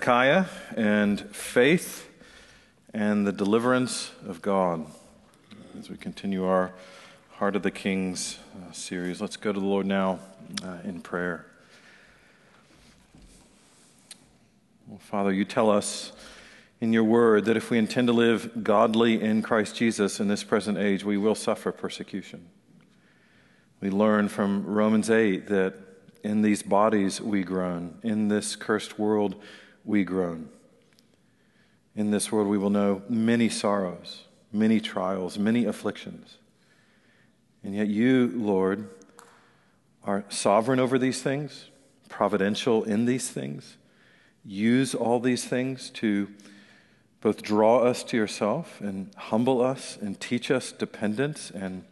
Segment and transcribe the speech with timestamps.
[0.00, 0.46] Hezekiah
[0.78, 2.08] and faith
[2.94, 4.86] and the deliverance of God.
[5.78, 6.72] As we continue our
[7.32, 10.18] Heart of the Kings uh, series, let's go to the Lord now
[10.64, 11.44] uh, in prayer.
[14.86, 16.12] Well, Father, you tell us
[16.80, 20.42] in your word that if we intend to live godly in Christ Jesus in this
[20.42, 22.46] present age, we will suffer persecution.
[23.82, 25.74] We learn from Romans 8 that
[26.24, 29.34] in these bodies we groan, in this cursed world
[29.84, 30.48] we groan.
[31.94, 36.38] In this world, we will know many sorrows, many trials, many afflictions.
[37.62, 38.88] And yet, you, Lord,
[40.04, 41.68] are sovereign over these things,
[42.08, 43.76] providential in these things.
[44.44, 46.28] Use all these things to
[47.20, 51.84] both draw us to yourself and humble us and teach us dependence and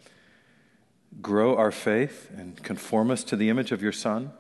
[1.21, 4.33] grow our faith and conform us to the image of your Son.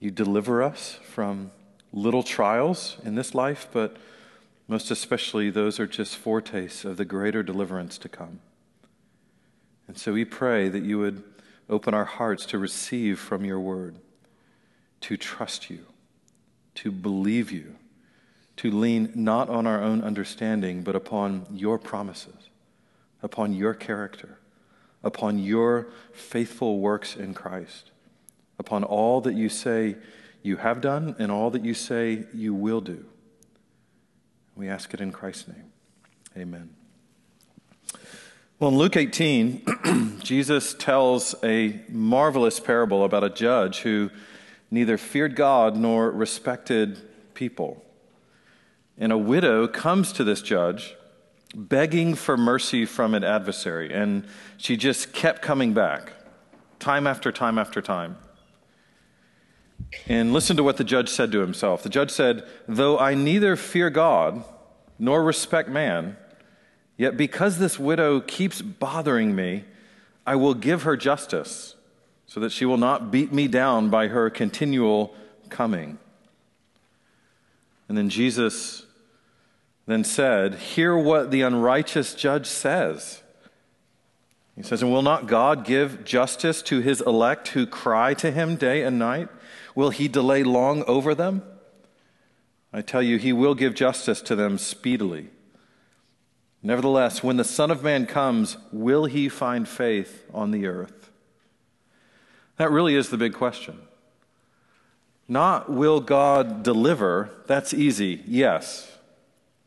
[0.00, 1.52] You deliver us from
[1.92, 3.96] little trials in this life, but
[4.68, 8.40] most especially, those are just foretastes of the greater deliverance to come.
[9.86, 11.22] And so we pray that you would
[11.68, 13.96] open our hearts to receive from your word,
[15.02, 15.86] to trust you,
[16.76, 17.74] to believe you,
[18.56, 22.48] to lean not on our own understanding, but upon your promises,
[23.22, 24.38] upon your character,
[25.02, 27.90] upon your faithful works in Christ,
[28.58, 29.96] upon all that you say
[30.42, 33.04] you have done and all that you say you will do.
[34.56, 35.72] We ask it in Christ's name.
[36.36, 36.70] Amen.
[38.58, 44.10] Well, in Luke 18, Jesus tells a marvelous parable about a judge who
[44.70, 47.00] neither feared God nor respected
[47.34, 47.84] people.
[48.96, 50.94] And a widow comes to this judge
[51.54, 54.26] begging for mercy from an adversary, and
[54.56, 56.12] she just kept coming back
[56.78, 58.16] time after time after time.
[60.08, 61.82] And listen to what the judge said to himself.
[61.82, 64.44] The judge said, Though I neither fear God
[64.98, 66.16] nor respect man,
[66.96, 69.64] yet because this widow keeps bothering me,
[70.26, 71.74] I will give her justice
[72.26, 75.14] so that she will not beat me down by her continual
[75.50, 75.98] coming.
[77.88, 78.86] And then Jesus
[79.86, 83.22] then said, Hear what the unrighteous judge says.
[84.56, 88.56] He says, And will not God give justice to his elect who cry to him
[88.56, 89.28] day and night?
[89.74, 91.42] Will he delay long over them?
[92.72, 95.28] I tell you, he will give justice to them speedily.
[96.62, 101.10] Nevertheless, when the Son of Man comes, will he find faith on the earth?
[102.56, 103.78] That really is the big question.
[105.28, 108.90] Not will God deliver, that's easy, yes.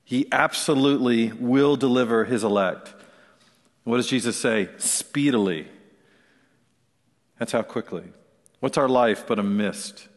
[0.04, 2.94] He absolutely will deliver his elect.
[3.84, 4.70] What does Jesus say?
[4.78, 5.68] Speedily.
[7.40, 8.04] That's how quickly.
[8.60, 10.08] What's our life but a mist?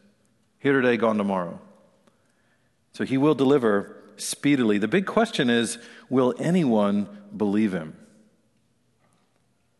[0.59, 1.59] Here today, gone tomorrow.
[2.93, 4.77] So he will deliver speedily.
[4.77, 5.77] The big question is
[6.09, 7.95] will anyone believe him?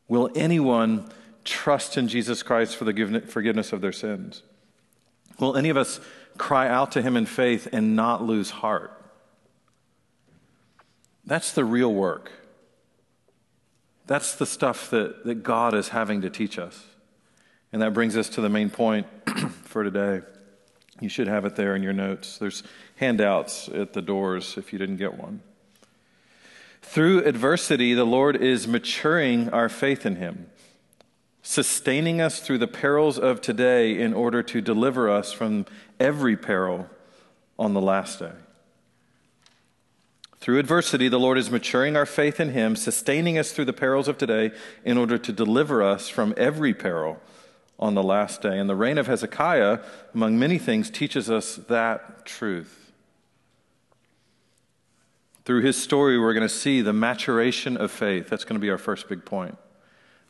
[0.08, 1.10] Will anyone
[1.44, 4.44] trust in Jesus Christ for the forgiveness of their sins?
[5.40, 6.00] Will any of us
[6.38, 8.92] cry out to him in faith and not lose heart?
[11.26, 12.32] That's the real work.
[14.08, 16.84] That's the stuff that, that God is having to teach us.
[17.72, 19.08] And that brings us to the main point
[19.64, 20.22] for today.
[21.00, 22.38] You should have it there in your notes.
[22.38, 22.64] There's
[22.98, 25.42] handouts at the doors if you didn't get one.
[26.82, 30.50] Through adversity, the Lord is maturing our faith in Him,
[31.44, 35.66] sustaining us through the perils of today in order to deliver us from
[36.00, 36.90] every peril
[37.58, 38.32] on the last day.
[40.40, 44.08] Through adversity, the Lord is maturing our faith in Him, sustaining us through the perils
[44.08, 44.52] of today
[44.84, 47.22] in order to deliver us from every peril
[47.80, 48.60] on the last day.
[48.60, 49.80] And the reign of Hezekiah,
[50.14, 52.92] among many things, teaches us that truth.
[55.46, 58.30] Through his story, we're going to see the maturation of faith.
[58.30, 59.58] That's going to be our first big point.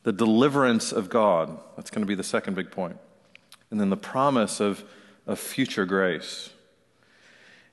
[0.04, 1.60] The deliverance of God.
[1.76, 2.98] That's going to be the second big point.
[3.72, 4.84] And then the promise of,
[5.28, 6.52] of future grace.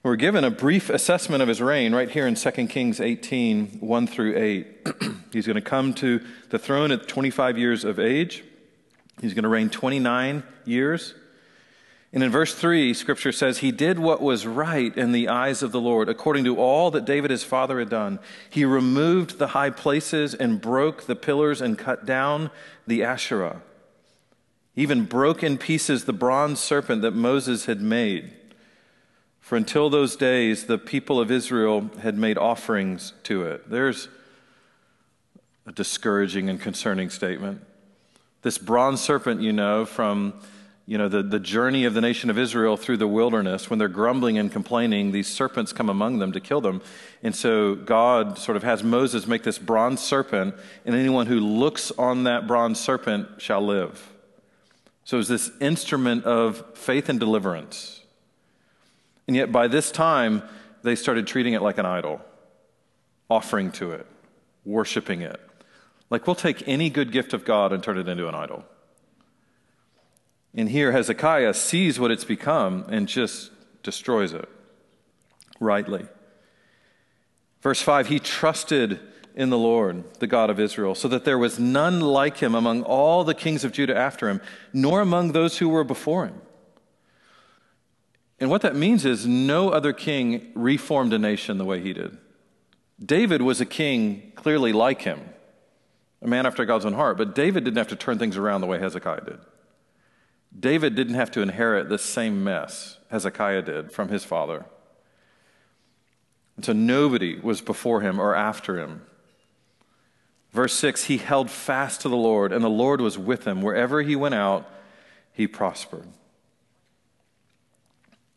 [0.03, 4.06] We're given a brief assessment of his reign right here in 2 Kings 18 1
[4.06, 4.87] through 8.
[5.32, 8.44] He's going to come to the throne at 25 years of age.
[9.20, 11.14] He's going to reign 29 years.
[12.12, 15.72] And in verse 3, scripture says, He did what was right in the eyes of
[15.72, 18.20] the Lord, according to all that David his father had done.
[18.48, 22.50] He removed the high places and broke the pillars and cut down
[22.86, 23.62] the Asherah.
[24.78, 28.32] even broke in pieces the bronze serpent that Moses had made.
[29.40, 33.70] For until those days, the people of Israel had made offerings to it.
[33.70, 34.08] There's
[35.66, 37.62] a discouraging and concerning statement.
[38.46, 40.32] This bronze serpent, you know, from
[40.87, 43.88] you know, the, the journey of the nation of Israel through the wilderness, when they're
[43.88, 46.81] grumbling and complaining, these serpents come among them to kill them.
[47.25, 50.54] And so God sort of has Moses make this bronze serpent,
[50.84, 54.12] and anyone who looks on that bronze serpent shall live.
[55.02, 58.00] So it's this instrument of faith and deliverance.
[59.26, 60.44] And yet by this time,
[60.84, 62.20] they started treating it like an idol,
[63.28, 64.06] offering to it,
[64.64, 65.40] worshiping it.
[66.11, 68.64] Like we'll take any good gift of God and turn it into an idol.
[70.55, 73.50] And here Hezekiah sees what it's become and just
[73.82, 74.49] destroys it
[75.61, 76.06] rightly.
[77.61, 79.00] Verse 5 He trusted
[79.35, 82.82] in the Lord, the God of Israel, so that there was none like him among
[82.82, 84.41] all the kings of Judah after him,
[84.73, 86.41] nor among those who were before him.
[88.38, 92.17] And what that means is no other king reformed a nation the way he did.
[93.05, 95.20] David was a king clearly like him,
[96.26, 98.67] a man after God's own heart, but David didn't have to turn things around the
[98.67, 99.38] way Hezekiah did.
[100.58, 104.67] David didn't have to inherit the same mess Hezekiah did from his father.
[106.56, 109.02] And so nobody was before him or after him.
[110.52, 113.62] Verse 6 He held fast to the Lord, and the Lord was with him.
[113.62, 114.69] Wherever he went out,
[115.32, 116.06] he prospered.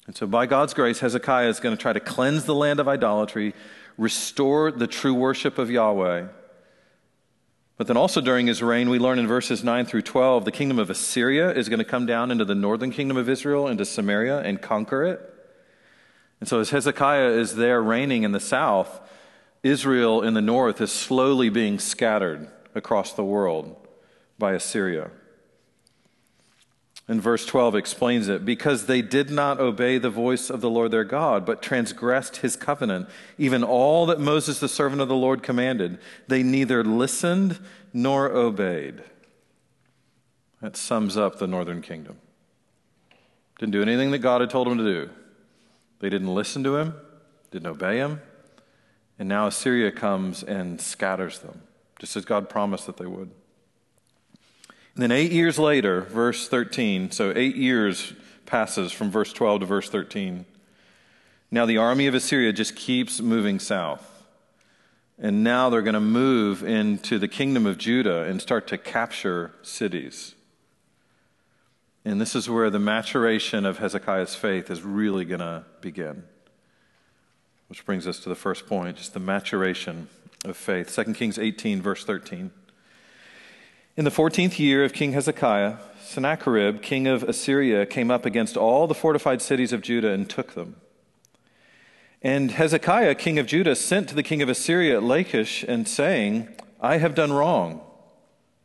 [0.05, 2.87] And so, by God's grace, Hezekiah is going to try to cleanse the land of
[2.87, 3.53] idolatry,
[3.97, 6.27] restore the true worship of Yahweh
[7.79, 10.79] but then also during his reign, we learn in verses 9 through 12, the kingdom
[10.79, 14.39] of Assyria is going to come down into the northern kingdom of Israel, into Samaria,
[14.39, 15.21] and conquer it.
[16.41, 18.99] And so as Hezekiah is there reigning in the south,
[19.63, 23.77] Israel in the north is slowly being scattered across the world
[24.37, 25.11] by Assyria.
[27.09, 30.91] And verse 12 explains it because they did not obey the voice of the Lord
[30.91, 33.09] their God, but transgressed his covenant,
[33.39, 35.97] even all that Moses, the servant of the Lord, commanded.
[36.27, 37.57] They neither listened
[37.91, 39.01] nor obeyed.
[40.61, 42.17] That sums up the northern kingdom.
[43.57, 45.09] Didn't do anything that God had told them to do.
[46.01, 46.93] They didn't listen to him,
[47.49, 48.21] didn't obey him,
[49.17, 51.63] and now Assyria comes and scatters them,
[51.97, 53.31] just as God promised that they would.
[54.93, 58.13] And then eight years later, verse 13, so eight years
[58.45, 60.45] passes from verse 12 to verse 13.
[61.51, 64.05] Now the army of Assyria just keeps moving south.
[65.21, 69.53] And now they're going to move into the kingdom of Judah and start to capture
[69.61, 70.35] cities.
[72.05, 76.23] And this is where the maturation of Hezekiah's faith is really going to begin.
[77.67, 80.07] Which brings us to the first point, just the maturation
[80.45, 80.95] of faith.
[80.95, 82.51] 2 Kings 18, verse 13.
[83.99, 88.87] In the 14th year of King Hezekiah, Sennacherib, king of Assyria, came up against all
[88.87, 90.77] the fortified cities of Judah and took them.
[92.21, 96.47] And Hezekiah, king of Judah, sent to the king of Assyria at Lachish and saying,
[96.79, 97.81] I have done wrong.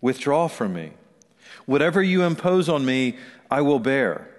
[0.01, 0.93] Withdraw from me.
[1.67, 3.17] Whatever you impose on me,
[3.51, 4.31] I will bear.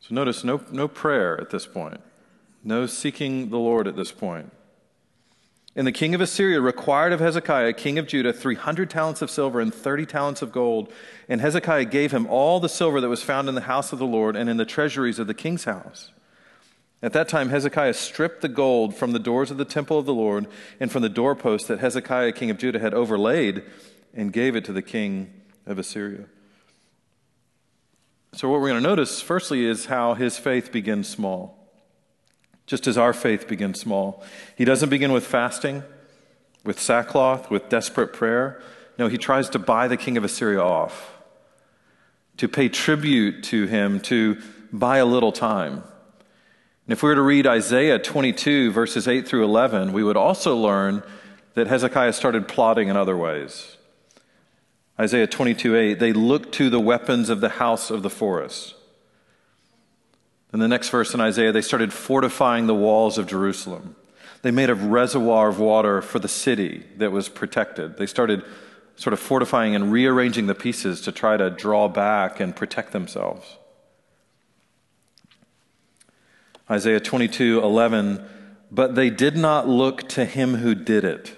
[0.00, 2.00] So notice no, no prayer at this point,
[2.64, 4.50] no seeking the Lord at this point.
[5.78, 9.60] And the king of Assyria required of Hezekiah, king of Judah, 300 talents of silver
[9.60, 10.92] and 30 talents of gold.
[11.28, 14.04] And Hezekiah gave him all the silver that was found in the house of the
[14.04, 16.10] Lord and in the treasuries of the king's house.
[17.00, 20.12] At that time, Hezekiah stripped the gold from the doors of the temple of the
[20.12, 20.48] Lord
[20.80, 23.62] and from the doorposts that Hezekiah, king of Judah, had overlaid
[24.12, 25.32] and gave it to the king
[25.64, 26.24] of Assyria.
[28.32, 31.57] So, what we're going to notice, firstly, is how his faith begins small
[32.68, 34.22] just as our faith begins small.
[34.54, 35.82] He doesn't begin with fasting,
[36.64, 38.62] with sackcloth, with desperate prayer.
[38.98, 41.18] No, he tries to buy the king of Assyria off,
[42.36, 45.72] to pay tribute to him, to buy a little time.
[45.72, 50.54] And if we were to read Isaiah 22, verses 8 through 11, we would also
[50.54, 51.02] learn
[51.54, 53.78] that Hezekiah started plotting in other ways.
[55.00, 58.74] Isaiah 22, 8, they looked to the weapons of the house of the forest.
[60.52, 63.96] In the next verse in Isaiah, they started fortifying the walls of Jerusalem.
[64.42, 67.98] They made a reservoir of water for the city that was protected.
[67.98, 68.44] They started
[68.96, 73.56] sort of fortifying and rearranging the pieces to try to draw back and protect themselves.
[76.70, 78.24] Isaiah 22 11,
[78.70, 81.34] but they did not look to him who did it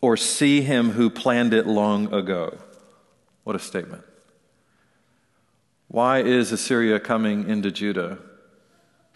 [0.00, 2.58] or see him who planned it long ago.
[3.44, 4.04] What a statement.
[5.92, 8.16] Why is Assyria coming into Judah?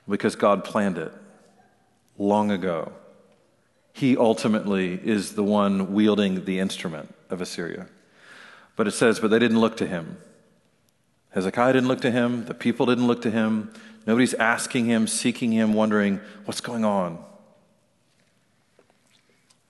[0.07, 1.11] Because God planned it
[2.19, 2.93] long ago.
[3.95, 7.87] He ultimately is the one wielding the instrument of Assyria.
[8.77, 10.19] But it says, but they didn't look to him.
[11.31, 12.45] Hezekiah didn't look to him.
[12.45, 13.73] The people didn't look to him.
[14.07, 17.25] Nobody's asking him, seeking him, wondering, what's going on?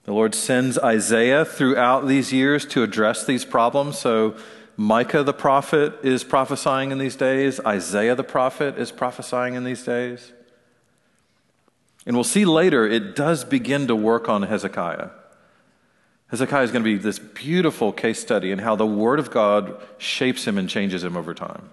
[0.03, 3.97] The Lord sends Isaiah throughout these years to address these problems.
[3.97, 4.37] So
[4.77, 7.61] Micah the prophet is prophesying in these days.
[7.61, 10.33] Isaiah the prophet is prophesying in these days.
[12.05, 15.11] And we'll see later, it does begin to work on Hezekiah.
[16.29, 19.81] Hezekiah is going to be this beautiful case study in how the Word of God
[19.99, 21.71] shapes him and changes him over time.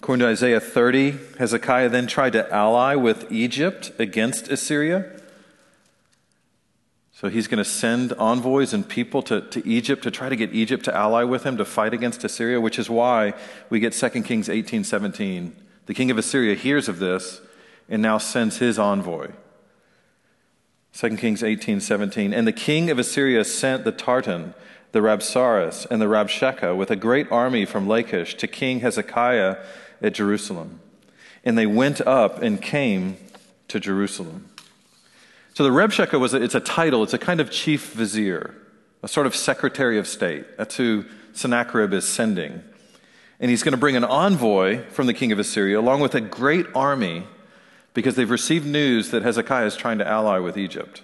[0.00, 5.19] According to Isaiah 30, Hezekiah then tried to ally with Egypt against Assyria.
[7.20, 10.54] So he's going to send envoys and people to, to Egypt to try to get
[10.54, 13.34] Egypt to ally with him to fight against Assyria, which is why
[13.68, 15.54] we get 2 Kings 18 17.
[15.84, 17.42] The king of Assyria hears of this
[17.90, 19.32] and now sends his envoy.
[20.94, 22.32] 2 Kings 18 17.
[22.32, 24.54] And the king of Assyria sent the Tartan,
[24.92, 29.58] the Rabsaris, and the Rabshakeh with a great army from Lachish to King Hezekiah
[30.00, 30.80] at Jerusalem.
[31.44, 33.18] And they went up and came
[33.68, 34.49] to Jerusalem.
[35.60, 38.54] So the Rabshakeh was a, it's a title, it's a kind of chief vizier,
[39.02, 40.56] a sort of secretary of state.
[40.56, 42.62] That's who Sennacherib is sending.
[43.38, 46.20] And he's going to bring an envoy from the king of Assyria along with a
[46.22, 47.24] great army
[47.92, 51.02] because they've received news that Hezekiah is trying to ally with Egypt.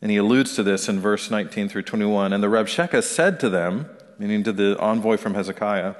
[0.00, 2.32] And he alludes to this in verse 19 through 21.
[2.32, 3.90] And the Rabshakeh said to them,
[4.20, 5.96] meaning to the envoy from Hezekiah,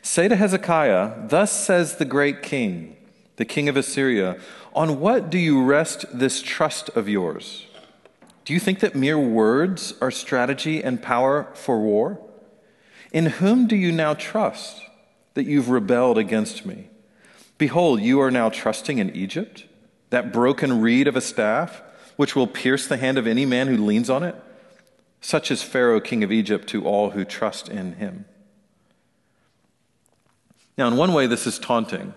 [0.00, 2.96] Say to Hezekiah, Thus says the great king,
[3.36, 4.40] the king of Assyria,
[4.74, 7.66] on what do you rest this trust of yours?
[8.44, 12.18] Do you think that mere words are strategy and power for war?
[13.12, 14.82] In whom do you now trust
[15.34, 16.88] that you've rebelled against me?
[17.58, 19.66] Behold, you are now trusting in Egypt,
[20.10, 21.82] that broken reed of a staff,
[22.16, 24.34] which will pierce the hand of any man who leans on it?
[25.20, 28.24] Such is Pharaoh, king of Egypt, to all who trust in him.
[30.76, 32.14] Now, in one way, this is taunting.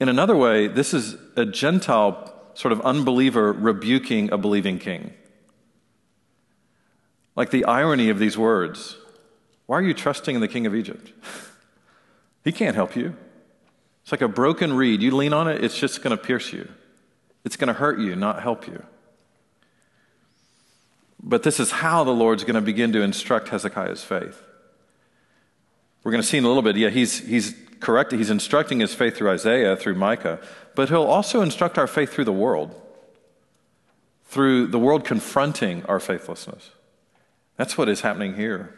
[0.00, 5.12] In another way, this is a Gentile sort of unbeliever rebuking a believing king.
[7.36, 8.96] Like the irony of these words
[9.66, 11.10] why are you trusting in the king of Egypt?
[12.44, 13.16] he can't help you.
[14.02, 15.00] It's like a broken reed.
[15.00, 16.68] You lean on it, it's just going to pierce you.
[17.44, 18.84] It's going to hurt you, not help you.
[21.22, 24.42] But this is how the Lord's going to begin to instruct Hezekiah's faith.
[26.02, 28.94] We're going to see in a little bit, yeah, he's, he's correct, he's instructing his
[28.94, 30.40] faith through Isaiah, through Micah,
[30.74, 32.74] but he'll also instruct our faith through the world,
[34.24, 36.70] through the world confronting our faithlessness.
[37.56, 38.74] That's what is happening here.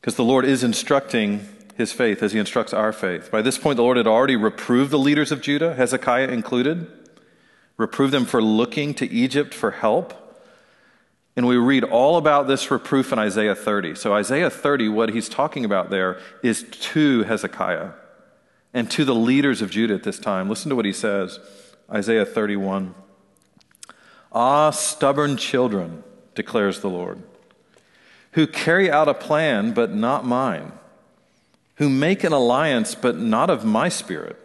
[0.00, 3.30] Because the Lord is instructing his faith as he instructs our faith.
[3.30, 6.86] By this point, the Lord had already reproved the leaders of Judah, Hezekiah included,
[7.76, 10.14] reproved them for looking to Egypt for help.
[11.34, 13.94] And we read all about this reproof in Isaiah 30.
[13.94, 17.90] So, Isaiah 30, what he's talking about there is to Hezekiah
[18.74, 20.48] and to the leaders of Judah at this time.
[20.48, 21.38] Listen to what he says
[21.90, 22.94] Isaiah 31.
[24.32, 27.22] Ah, stubborn children, declares the Lord,
[28.32, 30.72] who carry out a plan, but not mine,
[31.76, 34.38] who make an alliance, but not of my spirit,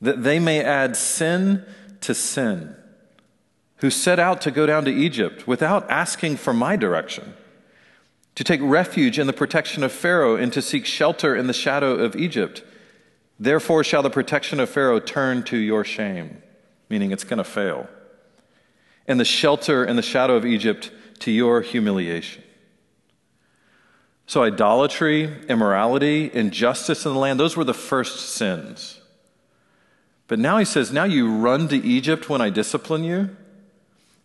[0.00, 1.64] that they may add sin
[2.02, 2.74] to sin
[3.80, 7.34] who set out to go down to Egypt without asking for my direction,
[8.34, 11.94] to take refuge in the protection of Pharaoh and to seek shelter in the shadow
[11.94, 12.62] of Egypt.
[13.38, 16.42] Therefore, shall the protection of Pharaoh turn to your shame,
[16.88, 17.88] meaning it's going to fail,
[19.08, 22.42] and the shelter in the shadow of Egypt to your humiliation.
[24.26, 29.00] So, idolatry, immorality, injustice in the land, those were the first sins.
[30.28, 33.36] But now he says, Now you run to Egypt when I discipline you.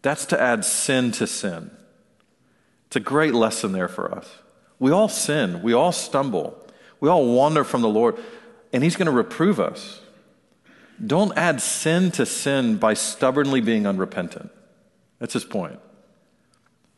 [0.05, 1.71] That's to add sin to sin.
[2.85, 4.29] It's a great lesson there for us.
[4.77, 6.63] We all sin, we all stumble,
[6.99, 8.15] we all wander from the Lord,
[8.71, 10.01] and He's going to reprove us.
[11.03, 14.51] Don't add sin to sin by stubbornly being unrepentant.
[15.17, 15.79] That's his point.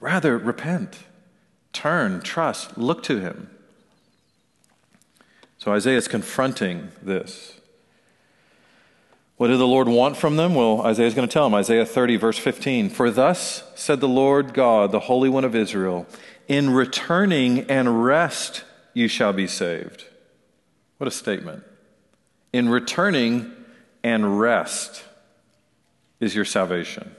[0.01, 0.99] Rather, repent,
[1.71, 3.49] turn, trust, look to Him.
[5.59, 7.56] So Isaiah is confronting this.
[9.37, 10.55] What did the Lord want from them?
[10.55, 11.53] Well, Isaiah is going to tell them.
[11.53, 12.89] Isaiah 30, verse 15.
[12.89, 16.07] For thus said the Lord God, the Holy One of Israel,
[16.47, 18.63] in returning and rest
[18.95, 20.05] you shall be saved.
[20.97, 21.63] What a statement.
[22.51, 23.51] In returning
[24.03, 25.03] and rest
[26.19, 27.15] is your salvation.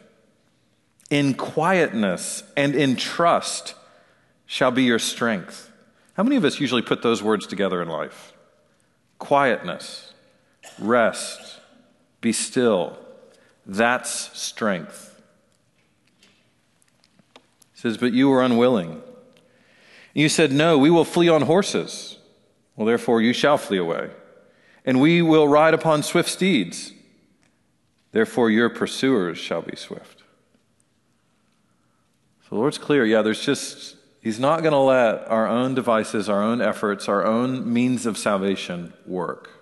[1.10, 3.75] In quietness and in trust
[4.44, 5.70] shall be your strength.
[6.14, 8.32] How many of us usually put those words together in life?
[9.20, 10.12] Quietness,
[10.80, 11.57] rest,
[12.20, 12.98] be still.
[13.66, 15.20] That's strength.
[17.75, 19.02] He says, But you were unwilling.
[20.14, 22.18] You said, No, we will flee on horses.
[22.76, 24.10] Well, therefore, you shall flee away.
[24.84, 26.92] And we will ride upon swift steeds.
[28.12, 30.22] Therefore, your pursuers shall be swift.
[32.42, 33.04] So the Lord's clear.
[33.04, 37.25] Yeah, there's just, He's not going to let our own devices, our own efforts, our
[37.25, 39.57] own means of salvation work.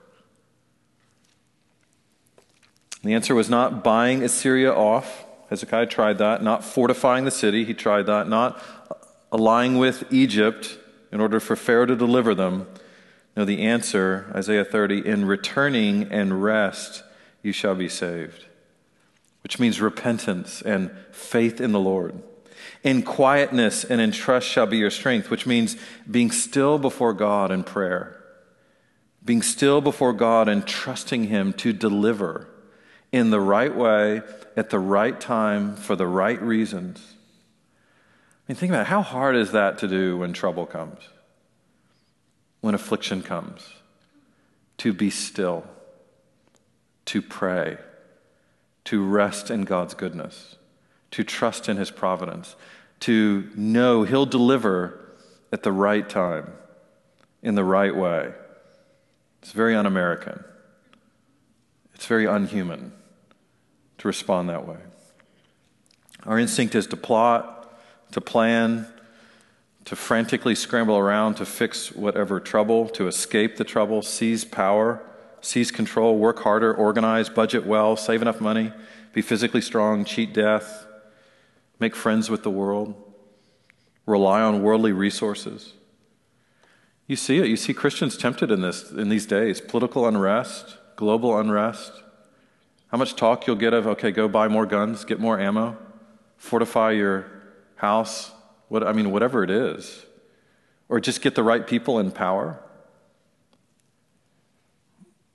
[3.02, 5.24] The answer was not buying Assyria off.
[5.50, 6.42] Hezekiah tried that.
[6.42, 7.64] Not fortifying the city.
[7.64, 8.28] He tried that.
[8.28, 8.60] Not
[9.30, 10.78] allying with Egypt
[11.12, 12.66] in order for Pharaoh to deliver them.
[13.36, 17.04] No, the answer, Isaiah 30, in returning and rest
[17.42, 18.46] you shall be saved,
[19.42, 22.22] which means repentance and faith in the Lord.
[22.82, 25.76] In quietness and in trust shall be your strength, which means
[26.10, 28.20] being still before God in prayer,
[29.24, 32.48] being still before God and trusting Him to deliver
[33.16, 34.20] in the right way,
[34.56, 37.14] at the right time, for the right reasons.
[38.49, 38.88] I mean, think about it.
[38.88, 41.00] How hard is that to do when trouble comes,
[42.61, 43.73] when affliction comes?
[44.78, 45.64] To be still,
[47.06, 47.78] to pray,
[48.85, 50.56] to rest in God's goodness,
[51.12, 52.54] to trust in His providence,
[53.00, 55.14] to know He'll deliver
[55.50, 56.52] at the right time,
[57.42, 58.32] in the right way.
[59.40, 60.44] It's very un American.
[61.94, 62.92] It's very unhuman
[63.98, 64.78] to respond that way.
[66.24, 67.72] Our instinct is to plot,
[68.12, 68.86] to plan,
[69.86, 75.02] to frantically scramble around to fix whatever trouble, to escape the trouble, seize power,
[75.40, 78.72] seize control, work harder, organize, budget well, save enough money,
[79.12, 80.86] be physically strong, cheat death,
[81.78, 82.94] make friends with the world,
[84.06, 85.74] rely on worldly resources.
[87.06, 87.46] You see it.
[87.46, 89.60] You see Christians tempted in this in these days.
[89.60, 91.92] Political unrest, global unrest.
[92.88, 95.76] How much talk you'll get of, okay, go buy more guns, get more ammo,
[96.36, 97.26] fortify your
[97.76, 98.32] house,
[98.68, 100.06] what, I mean, whatever it is.
[100.88, 102.60] Or just get the right people in power.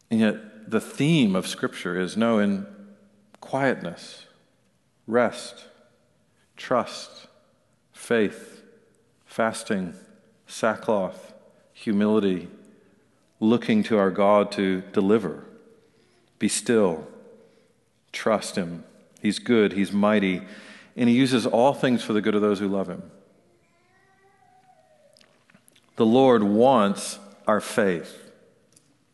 [0.09, 2.65] And yet, the theme of Scripture is no, in
[3.41, 4.25] quietness,
[5.07, 5.65] rest,
[6.55, 7.27] trust,
[7.91, 8.61] faith,
[9.25, 9.93] fasting,
[10.47, 11.33] sackcloth,
[11.73, 12.47] humility,
[13.39, 15.43] looking to our God to deliver.
[16.39, 17.07] Be still.
[18.11, 18.83] Trust Him.
[19.21, 20.41] He's good, He's mighty,
[20.95, 23.03] and He uses all things for the good of those who love Him.
[25.95, 28.17] The Lord wants our faith.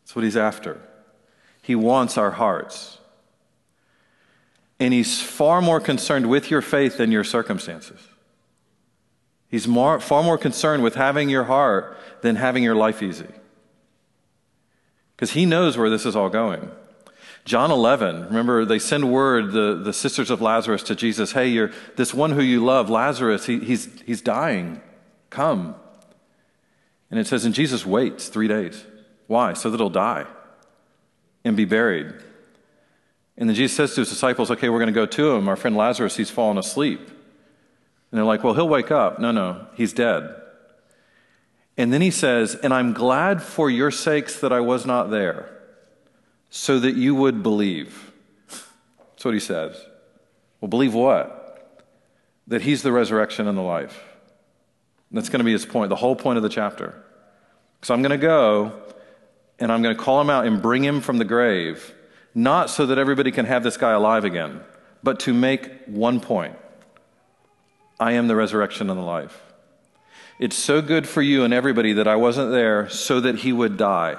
[0.01, 0.79] That's what He's after.
[1.61, 2.97] He wants our hearts.
[4.79, 7.99] And He's far more concerned with your faith than your circumstances.
[9.49, 13.27] He's more, far more concerned with having your heart than having your life easy.
[15.15, 16.71] Because He knows where this is all going.
[17.47, 21.71] John 11, remember, they send word, the, the sisters of Lazarus, to Jesus, hey, you're,
[21.95, 24.81] this one who you love, Lazarus, he, he's, he's dying.
[25.29, 25.73] Come.
[27.09, 28.85] And it says, and Jesus waits three days.
[29.27, 29.53] Why?
[29.53, 30.25] So that he'll die
[31.45, 32.13] and be buried.
[33.37, 35.47] And then Jesus says to his disciples, okay, we're going to go to him.
[35.47, 36.99] Our friend Lazarus, he's fallen asleep.
[36.99, 39.19] And they're like, well, he'll wake up.
[39.19, 40.35] No, no, he's dead.
[41.77, 45.56] And then he says, and I'm glad for your sakes that I was not there
[46.49, 48.11] so that you would believe.
[48.99, 49.75] That's what he says.
[50.61, 51.75] Well, believe what?
[52.47, 54.03] That he's the resurrection and the life.
[55.11, 57.03] that's going to be his point, the whole point of the chapter.
[57.81, 58.73] So I'm going to go
[59.59, 61.93] and I'm going to call him out and bring him from the grave,
[62.35, 64.61] not so that everybody can have this guy alive again,
[65.03, 66.55] but to make one point
[67.99, 69.41] I am the resurrection and the life.
[70.39, 73.77] It's so good for you and everybody that I wasn't there so that he would
[73.77, 74.17] die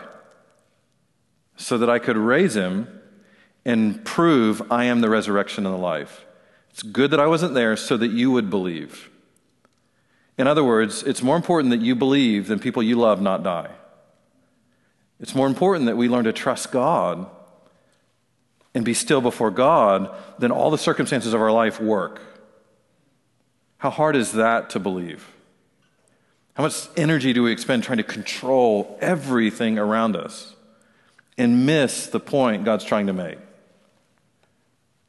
[1.59, 2.89] so that I could raise him
[3.65, 6.25] and prove I am the resurrection and the life.
[6.71, 9.11] It's good that I wasn't there so that you would believe.
[10.39, 13.71] In other words, it's more important that you believe than people you love not die.
[15.21, 17.27] It's more important that we learn to trust God
[18.73, 22.21] and be still before God than all the circumstances of our life work.
[23.79, 25.27] How hard is that to believe?
[26.55, 30.55] How much energy do we expend trying to control everything around us?
[31.39, 33.39] And miss the point God's trying to make,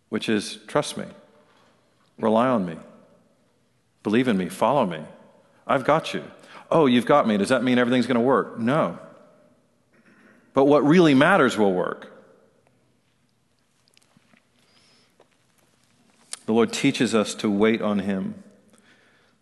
[0.10, 1.06] which is trust me,
[2.20, 2.78] rely on me,
[4.04, 5.04] believe in me, follow me.
[5.68, 6.24] I've got you.
[6.72, 7.38] Oh, you've got me.
[7.38, 8.60] Does that mean everything's going to work?
[8.60, 8.98] No.
[10.54, 12.12] But what really matters will work.
[16.46, 18.44] The Lord teaches us to wait on Him.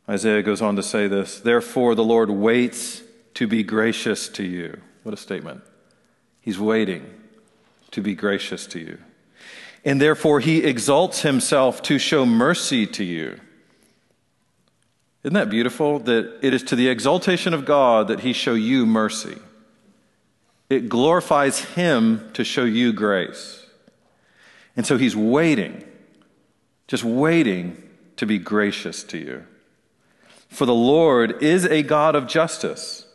[0.10, 3.02] Isaiah goes on to say this Therefore, the Lord waits
[3.36, 4.82] to be gracious to you.
[5.04, 5.62] What a statement.
[6.48, 7.06] He's waiting
[7.92, 9.00] to be gracious to you.
[9.84, 13.38] And therefore, he exalts himself to show mercy to you.
[15.24, 16.00] Isn't that beautiful?
[16.00, 19.38] That it is to the exaltation of God that he show you mercy.
[20.70, 23.66] It glorifies him to show you grace.
[24.78, 25.84] And so he's waiting,
[26.88, 27.76] just waiting
[28.16, 29.46] to be gracious to you.
[30.48, 33.06] For the Lord is a God of justice.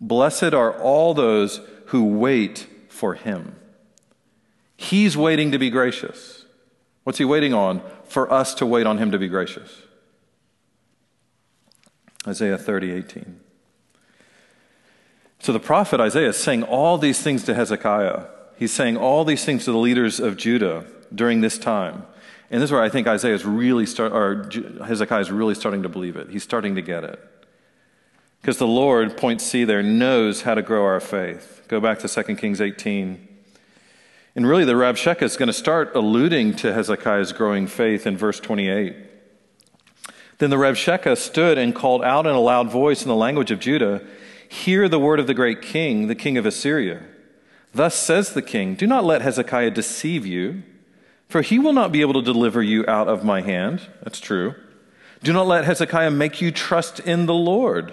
[0.00, 2.66] Blessed are all those who wait
[2.98, 3.54] for him.
[4.76, 6.44] He's waiting to be gracious.
[7.04, 7.80] What's he waiting on?
[8.04, 9.82] For us to wait on him to be gracious.
[12.26, 13.40] Isaiah 30, 18.
[15.38, 18.24] So the prophet Isaiah is saying all these things to Hezekiah.
[18.58, 20.84] He's saying all these things to the leaders of Judah
[21.14, 22.04] during this time.
[22.50, 24.50] And this is where I think Isaiah is really start, or
[24.84, 26.30] Hezekiah is really starting to believe it.
[26.30, 27.20] He's starting to get it.
[28.40, 31.57] Because the Lord, point C there, knows how to grow our faith.
[31.68, 33.28] Go back to 2 Kings 18.
[34.34, 38.40] And really, the Rabshakeh is going to start alluding to Hezekiah's growing faith in verse
[38.40, 38.96] 28.
[40.38, 43.60] Then the Rabshakeh stood and called out in a loud voice in the language of
[43.60, 44.02] Judah,
[44.48, 47.02] Hear the word of the great king, the king of Assyria.
[47.74, 50.62] Thus says the king, Do not let Hezekiah deceive you,
[51.28, 53.82] for he will not be able to deliver you out of my hand.
[54.02, 54.54] That's true.
[55.22, 57.92] Do not let Hezekiah make you trust in the Lord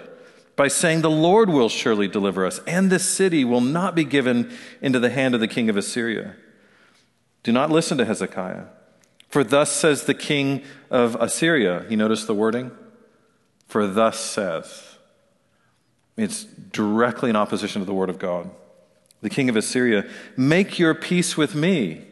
[0.56, 4.56] by saying, The Lord will surely deliver us, and this city will not be given
[4.82, 6.34] into the hand of the king of Assyria.
[7.42, 8.64] Do not listen to Hezekiah.
[9.28, 11.84] For thus says the king of Assyria.
[11.88, 12.70] You notice the wording?
[13.68, 14.96] For thus says.
[16.16, 18.50] It's directly in opposition to the word of God.
[19.20, 22.02] The king of Assyria, make your peace with me.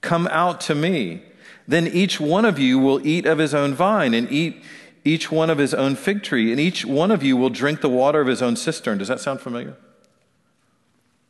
[0.00, 1.22] Come out to me.
[1.68, 4.62] Then each one of you will eat of his own vine and eat
[5.06, 7.88] each one of his own fig tree, and each one of you will drink the
[7.88, 8.98] water of his own cistern.
[8.98, 9.76] Does that sound familiar?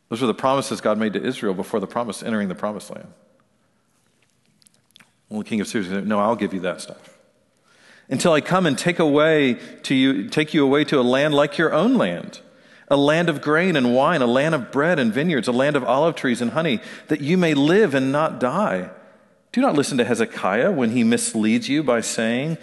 [0.09, 3.13] Those were the promises God made to Israel before the promise entering the promised land.
[5.29, 7.17] Well, the king of Syria said, No, I'll give you that stuff.
[8.09, 11.57] Until I come and take away to you, take you away to a land like
[11.57, 12.39] your own land,
[12.87, 15.83] a land of grain and wine, a land of bread and vineyards, a land of
[15.83, 18.89] olive trees and honey, that you may live and not die.
[19.51, 22.57] Do not listen to Hezekiah when he misleads you by saying,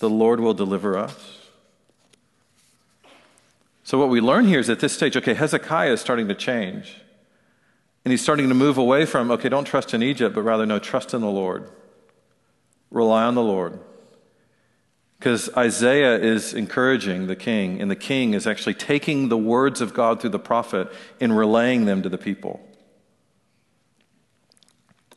[0.00, 1.38] the Lord will deliver us.
[3.84, 6.96] So, what we learn here is at this stage, okay, Hezekiah is starting to change.
[8.04, 10.78] And he's starting to move away from, okay, don't trust in Egypt, but rather, no,
[10.78, 11.68] trust in the Lord.
[12.90, 13.78] Rely on the Lord.
[15.18, 19.92] Because Isaiah is encouraging the king, and the king is actually taking the words of
[19.92, 20.88] God through the prophet
[21.20, 22.66] and relaying them to the people.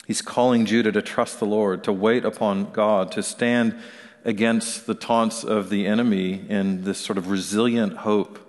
[0.05, 3.79] He's calling Judah to trust the Lord, to wait upon God, to stand
[4.25, 8.39] against the taunts of the enemy in this sort of resilient hope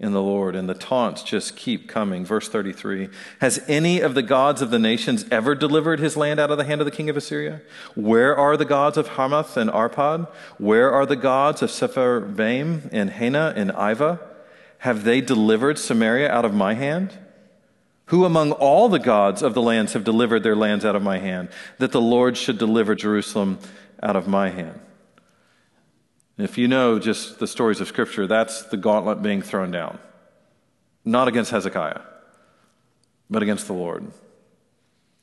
[0.00, 0.54] in the Lord.
[0.54, 2.24] And the taunts just keep coming.
[2.24, 3.08] Verse 33
[3.40, 6.64] Has any of the gods of the nations ever delivered his land out of the
[6.64, 7.60] hand of the king of Assyria?
[7.94, 10.28] Where are the gods of Hamath and Arpad?
[10.58, 14.20] Where are the gods of Sepharvaim and Hena and Ivah?
[14.78, 17.18] Have they delivered Samaria out of my hand?
[18.06, 21.18] Who among all the gods of the lands have delivered their lands out of my
[21.18, 23.58] hand, that the Lord should deliver Jerusalem
[24.02, 24.80] out of my hand?
[26.38, 29.98] If you know just the stories of Scripture, that's the gauntlet being thrown down.
[31.04, 32.00] Not against Hezekiah,
[33.28, 34.06] but against the Lord.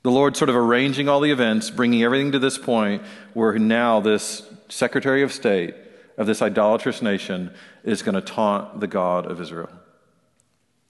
[0.03, 3.01] The Lord sort of arranging all the events, bringing everything to this point
[3.33, 5.73] where now this Secretary of State
[6.17, 9.69] of this idolatrous nation is going to taunt the God of Israel.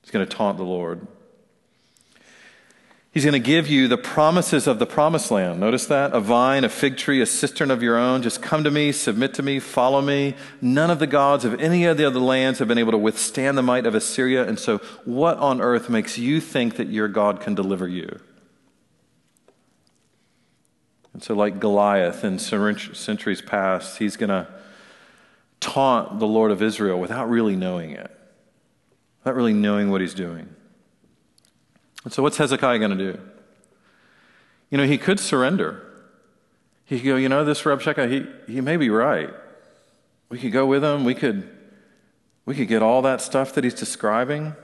[0.02, 1.08] He's going to taunt the Lord.
[3.16, 5.58] He's going to give you the promises of the promised land.
[5.58, 6.14] Notice that?
[6.14, 8.22] A vine, a fig tree, a cistern of your own.
[8.22, 10.36] Just come to me, submit to me, follow me.
[10.60, 13.58] None of the gods of any of the other lands have been able to withstand
[13.58, 14.46] the might of Assyria.
[14.46, 18.20] And so, what on earth makes you think that your God can deliver you?
[21.14, 24.46] And so, like Goliath in centuries past, he's going to
[25.62, 28.12] taunt the Lord of Israel without really knowing it,
[29.20, 30.55] without really knowing what he's doing.
[32.06, 33.20] And so, what's Hezekiah going to do?
[34.70, 35.82] You know, he could surrender.
[36.86, 38.10] He could go, you know, this Rabshakeh,
[38.48, 39.32] he, he may be right.
[40.30, 41.04] We could go with him.
[41.04, 41.50] We could,
[42.46, 44.56] we could get all that stuff that he's describing.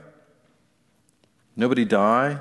[1.56, 2.38] Nobody die.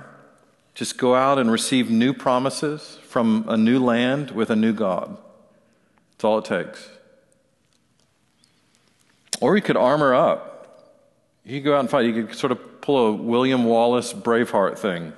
[0.76, 5.18] Just go out and receive new promises from a new land with a new God.
[6.12, 6.90] That's all it takes.
[9.42, 10.51] Or he could armor up.
[11.44, 12.06] He could go out and fight.
[12.06, 15.14] He could sort of pull a William Wallace Braveheart thing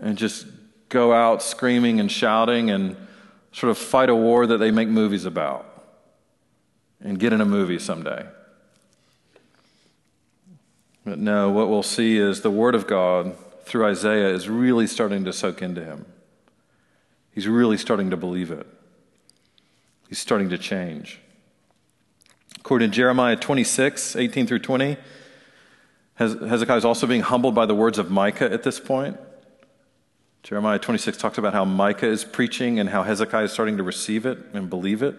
[0.00, 0.46] and just
[0.88, 2.96] go out screaming and shouting and
[3.52, 5.66] sort of fight a war that they make movies about
[7.00, 8.26] and get in a movie someday.
[11.04, 15.24] But no, what we'll see is the Word of God through Isaiah is really starting
[15.24, 16.06] to soak into him.
[17.32, 18.66] He's really starting to believe it.
[20.08, 21.20] He's starting to change.
[22.58, 24.96] According to Jeremiah 26, 18 through 20,
[26.14, 29.18] Hezekiah is also being humbled by the words of Micah at this point.
[30.42, 34.26] Jeremiah 26 talks about how Micah is preaching and how Hezekiah is starting to receive
[34.26, 35.14] it and believe it.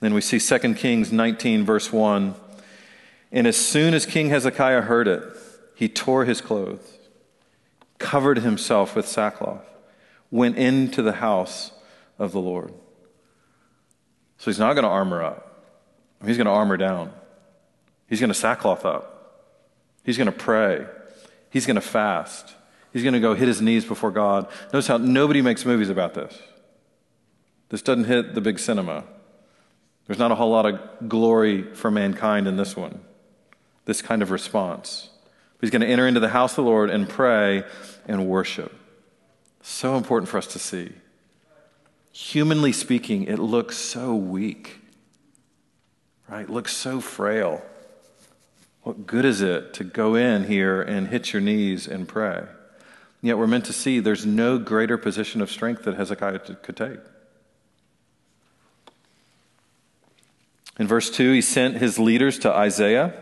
[0.00, 2.34] Then we see 2 Kings 19, verse 1.
[3.30, 5.22] And as soon as King Hezekiah heard it,
[5.74, 6.98] he tore his clothes,
[7.98, 9.64] covered himself with sackcloth,
[10.30, 11.72] went into the house
[12.18, 12.72] of the Lord.
[14.38, 15.51] So he's not going to armor up.
[16.24, 17.12] He's going to armor down.
[18.08, 19.08] He's going to sackcloth up.
[20.04, 20.86] He's going to pray.
[21.50, 22.54] He's going to fast.
[22.92, 24.48] He's going to go hit his knees before God.
[24.66, 26.38] Notice how nobody makes movies about this.
[27.70, 29.04] This doesn't hit the big cinema.
[30.06, 33.00] There's not a whole lot of glory for mankind in this one,
[33.86, 35.08] this kind of response.
[35.60, 37.64] He's going to enter into the house of the Lord and pray
[38.06, 38.74] and worship.
[39.62, 40.92] So important for us to see.
[42.10, 44.80] Humanly speaking, it looks so weak,
[46.32, 46.48] right?
[46.48, 47.62] Looks so frail.
[48.84, 52.46] What good is it to go in here and hit your knees and pray?
[53.20, 56.98] Yet we're meant to see there's no greater position of strength that Hezekiah could take.
[60.78, 63.12] In verse 2, he sent his leaders to Isaiah,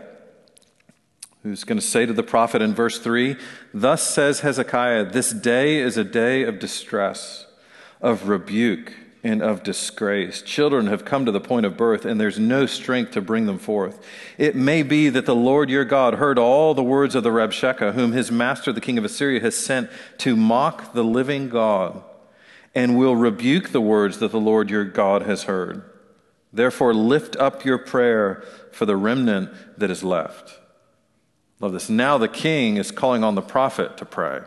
[1.43, 3.35] who's going to say to the prophet in verse 3
[3.73, 7.45] Thus says Hezekiah, this day is a day of distress,
[8.01, 8.93] of rebuke,
[9.23, 10.41] and of disgrace.
[10.41, 13.59] Children have come to the point of birth, and there's no strength to bring them
[13.59, 14.03] forth.
[14.37, 17.93] It may be that the Lord your God heard all the words of the Rabshakeh,
[17.93, 22.03] whom his master, the king of Assyria, has sent to mock the living God,
[22.73, 25.83] and will rebuke the words that the Lord your God has heard.
[26.51, 30.57] Therefore, lift up your prayer for the remnant that is left.
[31.59, 31.89] Love this.
[31.89, 34.41] Now the king is calling on the prophet to pray,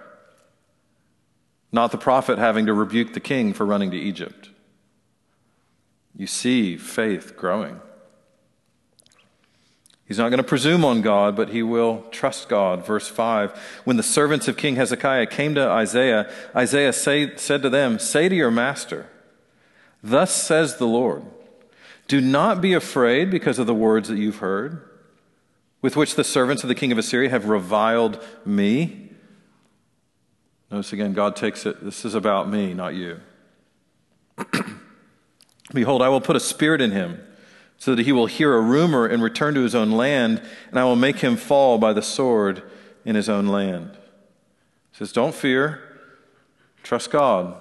[1.71, 4.51] not the prophet having to rebuke the king for running to Egypt.
[6.17, 7.81] You see faith growing.
[10.07, 12.85] He's not going to presume on God, but he will trust God.
[12.85, 17.71] Verse 5 When the servants of King Hezekiah came to Isaiah, Isaiah say, said to
[17.71, 19.09] them, Say to your master,
[20.03, 21.25] Thus says the Lord.
[22.07, 24.83] Do not be afraid because of the words that you've heard,
[25.81, 29.11] with which the servants of the king of Assyria have reviled me.
[30.71, 33.21] Notice again, God takes it, this is about me, not you.
[35.75, 37.21] Behold, I will put a spirit in him,
[37.77, 40.85] so that he will hear a rumor and return to his own land, and I
[40.85, 42.63] will make him fall by the sword
[43.05, 43.91] in his own land.
[44.93, 45.83] He says, Don't fear,
[46.85, 47.61] trust God.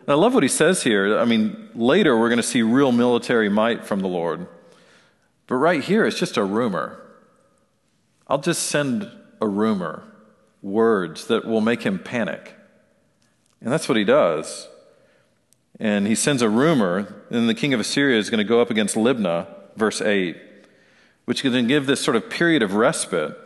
[0.00, 1.18] And I love what he says here.
[1.18, 4.46] I mean, later we're going to see real military might from the Lord.
[5.46, 7.00] But right here, it's just a rumor.
[8.28, 10.02] I'll just send a rumor,
[10.62, 12.54] words that will make him panic.
[13.60, 14.68] And that's what he does.
[15.78, 18.70] And he sends a rumor, and the king of Assyria is going to go up
[18.70, 20.36] against Libnah, verse 8,
[21.26, 23.36] which is going to give this sort of period of respite,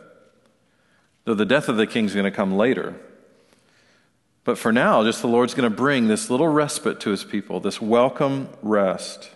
[1.25, 2.95] though the death of the king is going to come later.
[4.43, 7.59] But for now, just the Lord's going to bring this little respite to his people,
[7.59, 9.29] this welcome rest.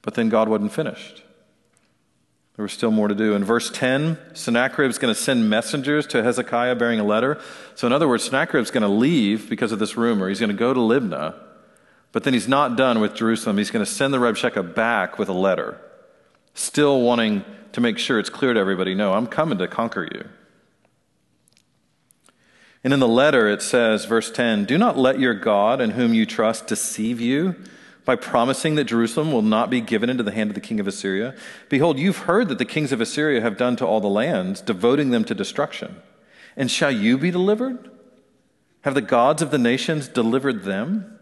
[0.00, 1.22] But then God wasn't finished.
[2.56, 3.34] There was still more to do.
[3.34, 7.40] In verse 10, Sennacherib is going to send messengers to Hezekiah bearing a letter.
[7.74, 10.28] So, in other words, Sennacherib is going to leave because of this rumor.
[10.28, 11.34] He's going to go to Libnah,
[12.12, 13.56] but then he's not done with Jerusalem.
[13.56, 15.80] He's going to send the Rabshakeh back with a letter,
[16.52, 20.28] still wanting to make sure it's clear to everybody no, I'm coming to conquer you.
[22.84, 26.12] And in the letter, it says, verse 10 Do not let your God in whom
[26.12, 27.56] you trust deceive you
[28.04, 30.86] by promising that Jerusalem will not be given into the hand of the king of
[30.86, 31.34] Assyria.
[31.68, 35.10] Behold, you've heard that the kings of Assyria have done to all the lands, devoting
[35.10, 36.02] them to destruction.
[36.56, 37.90] And shall you be delivered?
[38.82, 41.18] Have the gods of the nations delivered them?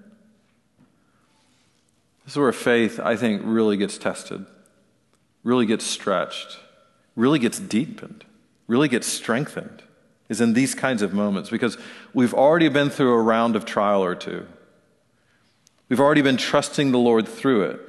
[2.24, 4.46] This is where faith, I think, really gets tested,
[5.44, 6.58] really gets stretched,
[7.16, 8.24] really gets deepened,
[8.66, 9.82] really gets strengthened
[10.30, 11.76] is in these kinds of moments because
[12.14, 14.46] we've already been through a round of trial or two.
[15.90, 17.80] We've already been trusting the Lord through it.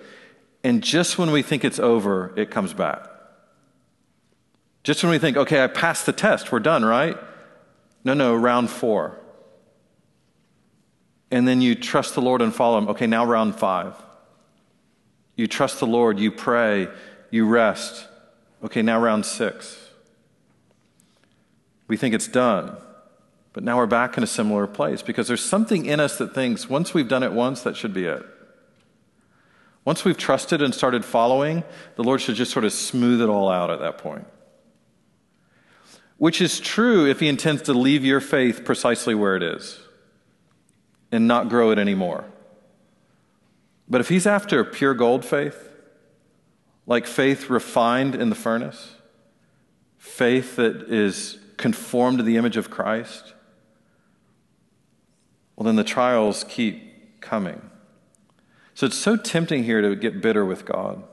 [0.63, 3.07] And just when we think it's over, it comes back.
[4.83, 7.15] Just when we think, okay, I passed the test, we're done, right?
[8.03, 9.19] No, no, round four.
[11.29, 12.89] And then you trust the Lord and follow Him.
[12.89, 13.95] Okay, now round five.
[15.35, 16.87] You trust the Lord, you pray,
[17.29, 18.07] you rest.
[18.63, 19.77] Okay, now round six.
[21.87, 22.75] We think it's done.
[23.53, 26.69] But now we're back in a similar place because there's something in us that thinks
[26.69, 28.25] once we've done it once, that should be it.
[29.83, 31.63] Once we've trusted and started following,
[31.95, 34.27] the Lord should just sort of smooth it all out at that point.
[36.17, 39.79] Which is true if He intends to leave your faith precisely where it is
[41.11, 42.25] and not grow it anymore.
[43.89, 45.69] But if He's after pure gold faith,
[46.85, 48.95] like faith refined in the furnace,
[49.97, 53.33] faith that is conformed to the image of Christ,
[55.61, 57.61] well, then the trials keep coming.
[58.73, 61.03] So it's so tempting here to get bitter with God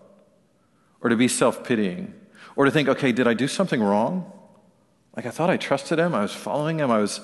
[1.02, 2.14] or to be self pitying
[2.56, 4.32] or to think, okay, did I do something wrong?
[5.14, 7.20] Like I thought I trusted him, I was following him, I was,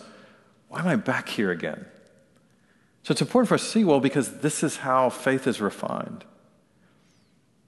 [0.68, 1.86] why am I back here again?
[3.04, 6.26] So it's important for us to see, well, because this is how faith is refined.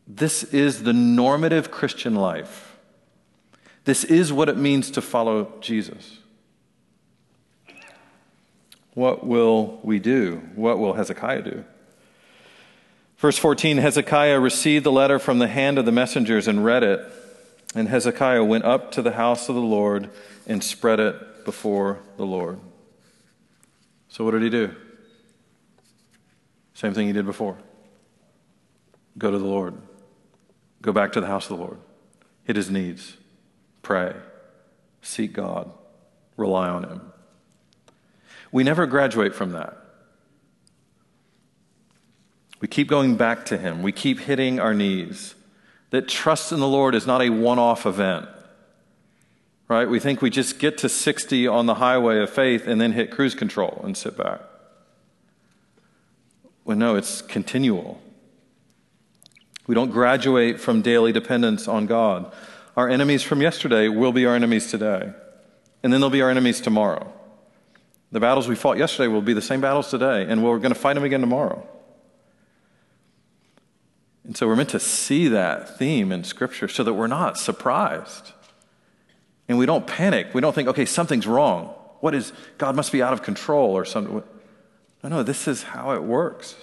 [0.06, 2.76] This is the normative Christian life.
[3.84, 6.18] This is what it means to follow Jesus.
[8.96, 10.40] What will we do?
[10.54, 11.64] What will Hezekiah do?
[13.18, 17.00] Verse 14 Hezekiah received the letter from the hand of the messengers and read it.
[17.74, 20.08] And Hezekiah went up to the house of the Lord
[20.46, 22.58] and spread it before the Lord.
[24.08, 24.74] So, what did he do?
[26.72, 27.58] Same thing he did before
[29.18, 29.74] go to the Lord,
[30.80, 31.78] go back to the house of the Lord,
[32.44, 33.18] hit his needs,
[33.82, 34.14] pray,
[35.02, 35.70] seek God,
[36.38, 37.12] rely on him.
[38.52, 39.76] We never graduate from that.
[42.60, 45.34] We keep going back to him, we keep hitting our knees
[45.90, 48.28] that trust in the Lord is not a one off event.
[49.68, 49.88] Right?
[49.88, 53.10] We think we just get to 60 on the highway of faith and then hit
[53.10, 54.40] cruise control and sit back.
[56.64, 58.00] Well, no, it's continual.
[59.66, 62.32] We don't graduate from daily dependence on God.
[62.76, 65.12] Our enemies from yesterday will be our enemies today,
[65.82, 67.12] and then they'll be our enemies tomorrow.
[68.12, 70.78] The battles we fought yesterday will be the same battles today, and we're going to
[70.78, 71.66] fight them again tomorrow.
[74.24, 78.32] And so we're meant to see that theme in Scripture so that we're not surprised.
[79.48, 80.34] And we don't panic.
[80.34, 81.66] We don't think, okay, something's wrong.
[82.00, 84.22] What is, God must be out of control or something.
[85.02, 86.56] No, no, this is how it works.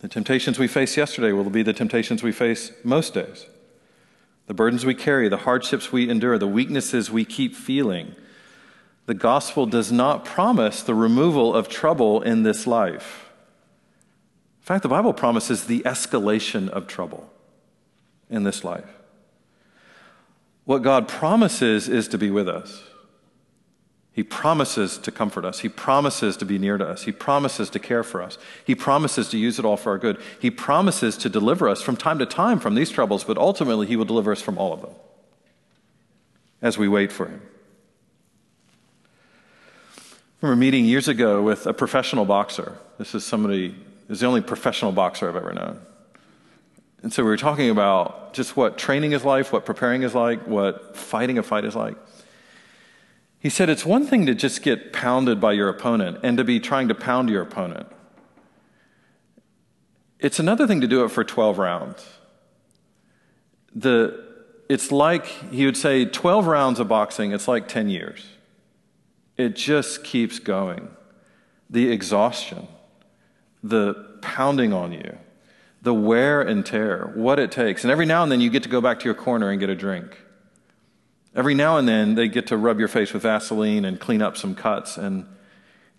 [0.00, 3.46] The temptations we faced yesterday will be the temptations we face most days.
[4.48, 8.16] The burdens we carry, the hardships we endure, the weaknesses we keep feeling.
[9.04, 13.30] The gospel does not promise the removal of trouble in this life.
[14.60, 17.30] In fact, the Bible promises the escalation of trouble
[18.30, 18.88] in this life.
[20.64, 22.82] What God promises is to be with us.
[24.18, 25.60] He promises to comfort us.
[25.60, 27.04] He promises to be near to us.
[27.04, 28.36] He promises to care for us.
[28.64, 30.20] He promises to use it all for our good.
[30.40, 33.94] He promises to deliver us from time to time from these troubles, but ultimately, He
[33.94, 34.90] will deliver us from all of them
[36.60, 37.40] as we wait for Him.
[39.96, 40.00] I
[40.40, 42.76] remember meeting years ago with a professional boxer.
[42.98, 43.68] This is somebody
[44.08, 45.80] this is the only professional boxer I've ever known.
[47.04, 50.44] And so we were talking about just what training is like, what preparing is like,
[50.44, 51.94] what fighting a fight is like.
[53.40, 56.58] He said it's one thing to just get pounded by your opponent and to be
[56.58, 57.86] trying to pound your opponent.
[60.18, 62.04] It's another thing to do it for 12 rounds.
[63.74, 64.24] The,
[64.68, 68.26] it's like, he would say, 12 rounds of boxing, it's like 10 years.
[69.36, 70.88] It just keeps going.
[71.70, 72.66] The exhaustion
[73.62, 75.18] the pounding on you,
[75.82, 77.84] the wear and tear, what it takes.
[77.84, 79.70] And every now and then you get to go back to your corner and get
[79.70, 80.16] a drink.
[81.34, 84.36] Every now and then they get to rub your face with Vaseline and clean up
[84.36, 84.96] some cuts.
[84.96, 85.26] And,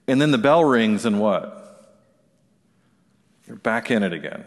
[0.08, 1.56] and then the bell rings and what?
[3.48, 4.44] You're back in it again.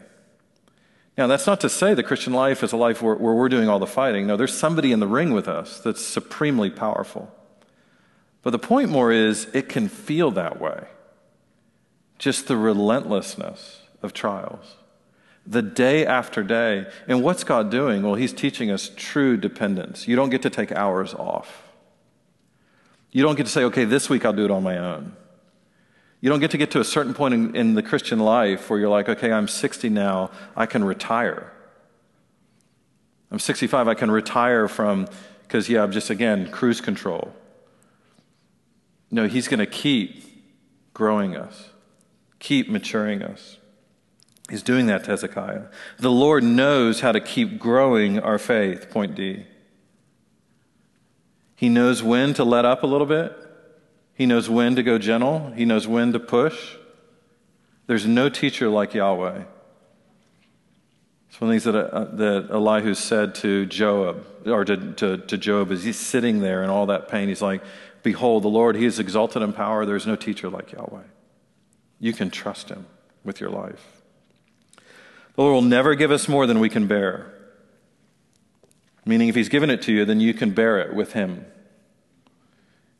[1.16, 3.68] Now, that's not to say the Christian life is a life where, where we're doing
[3.68, 4.26] all the fighting.
[4.26, 7.34] No, there's somebody in the ring with us that's supremely powerful.
[8.42, 10.86] But the point more is, it can feel that way
[12.18, 14.76] just the relentlessness of trials.
[15.46, 16.86] The day after day.
[17.08, 18.02] And what's God doing?
[18.02, 20.06] Well, He's teaching us true dependence.
[20.06, 21.68] You don't get to take hours off.
[23.10, 25.16] You don't get to say, okay, this week I'll do it on my own.
[26.20, 28.78] You don't get to get to a certain point in, in the Christian life where
[28.78, 31.52] you're like, okay, I'm 60 now, I can retire.
[33.30, 35.08] I'm 65, I can retire from,
[35.42, 37.34] because, yeah, I'm just, again, cruise control.
[39.10, 40.22] No, He's going to keep
[40.94, 41.70] growing us
[42.42, 43.56] keep maturing us.
[44.50, 45.64] He's doing that to Hezekiah.
[45.98, 49.46] The Lord knows how to keep growing our faith, point D.
[51.54, 53.36] He knows when to let up a little bit.
[54.14, 55.52] He knows when to go gentle.
[55.52, 56.76] He knows when to push.
[57.86, 59.44] There's no teacher like Yahweh.
[61.28, 65.18] It's one of the things that, uh, that Elihu said to Joab, or to, to,
[65.18, 67.28] to Job, as he's sitting there in all that pain.
[67.28, 67.62] He's like,
[68.02, 69.86] Behold, the Lord, He is exalted in power.
[69.86, 71.04] There's no teacher like Yahweh.
[72.00, 72.86] You can trust Him
[73.24, 74.01] with your life.
[75.34, 77.32] The Lord will never give us more than we can bear.
[79.04, 81.46] Meaning, if He's given it to you, then you can bear it with Him.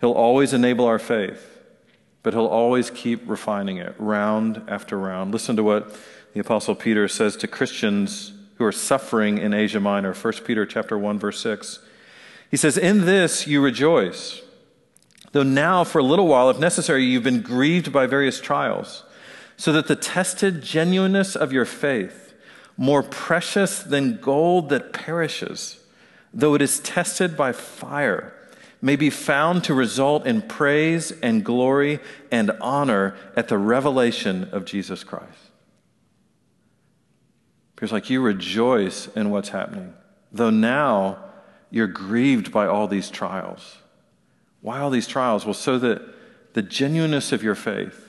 [0.01, 1.61] He'll always enable our faith,
[2.23, 5.33] but He'll always keep refining it round after round.
[5.33, 5.97] Listen to what
[6.33, 10.15] the Apostle Peter says to Christians who are suffering in Asia Minor.
[10.15, 11.79] 1 Peter chapter 1, verse 6.
[12.51, 14.43] He says, In this you rejoice
[15.33, 19.03] Though now, for a little while, if necessary, you've been grieved by various trials,
[19.57, 22.22] so that the tested genuineness of your faith,
[22.83, 25.79] more precious than gold that perishes,
[26.35, 28.35] though it is tested by fire,
[28.81, 32.01] may be found to result in praise and glory
[32.33, 35.53] and honor at the revelation of Jesus Christ.
[37.77, 39.95] Because, like, you rejoice in what's happening,
[40.33, 41.23] though now
[41.71, 43.77] you're grieved by all these trials.
[44.61, 45.45] Why all these trials?
[45.45, 46.03] Well, so that
[46.55, 48.09] the genuineness of your faith,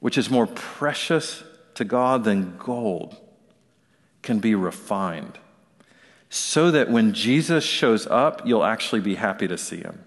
[0.00, 1.42] which is more precious
[1.76, 3.16] to God than gold,
[4.28, 5.38] can be refined.
[6.28, 10.04] So that when Jesus shows up, you'll actually be happy to see him.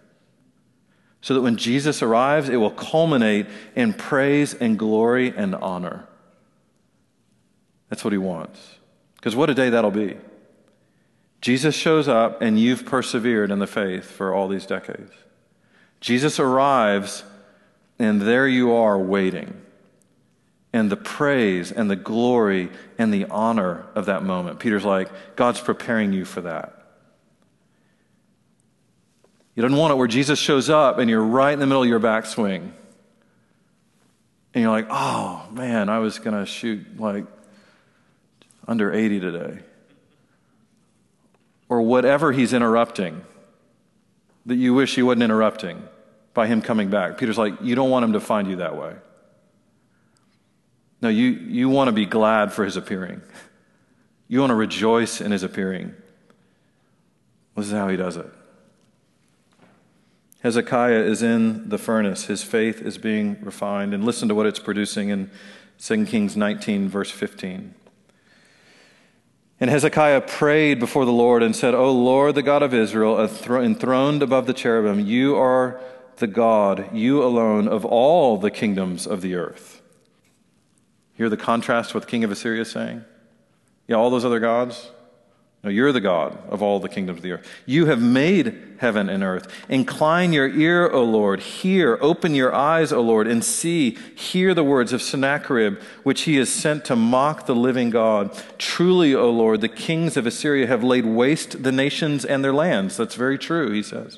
[1.22, 6.08] So that when Jesus arrives, it will culminate in praise and glory and honor.
[7.90, 8.76] That's what he wants.
[9.16, 10.18] Because what a day that'll be.
[11.42, 15.12] Jesus shows up, and you've persevered in the faith for all these decades.
[16.00, 17.24] Jesus arrives,
[17.98, 19.61] and there you are waiting.
[20.74, 24.60] And the praise and the glory and the honor of that moment.
[24.60, 26.82] Peter's like, God's preparing you for that.
[29.56, 31.90] You don't want it where Jesus shows up and you're right in the middle of
[31.90, 32.72] your backswing.
[34.54, 37.26] And you're like, oh man, I was going to shoot like
[38.68, 39.60] under 80 today.
[41.68, 43.22] Or whatever he's interrupting
[44.46, 45.84] that you wish he wasn't interrupting
[46.34, 47.18] by him coming back.
[47.18, 48.96] Peter's like, You don't want him to find you that way.
[51.02, 53.22] No, you, you want to be glad for his appearing.
[54.28, 55.94] You want to rejoice in his appearing.
[57.56, 58.32] This is how he does it.
[60.42, 62.26] Hezekiah is in the furnace.
[62.26, 63.94] His faith is being refined.
[63.94, 65.30] And listen to what it's producing in
[65.80, 67.76] 2 Kings 19, verse 15.
[69.60, 74.24] And Hezekiah prayed before the Lord and said, O Lord, the God of Israel, enthroned
[74.24, 75.80] above the cherubim, you are
[76.18, 79.81] the God, you alone, of all the kingdoms of the earth.
[81.22, 83.06] Hear the contrast the king of Assyria saying?
[83.88, 84.90] Yeah, all those other gods,
[85.64, 87.48] no, you're the God of all the kingdoms of the earth.
[87.68, 89.48] You have made heaven and earth.
[89.70, 91.42] Incline your ear, O Lord.
[91.42, 94.00] Hear, open your eyes, O Lord, and see.
[94.16, 98.36] Hear the words of Sennacherib, which he has sent to mock the living God.
[98.58, 102.98] Truly, O Lord, the kings of Assyria have laid waste the nations and their lands.
[102.98, 104.18] That's very true, he says.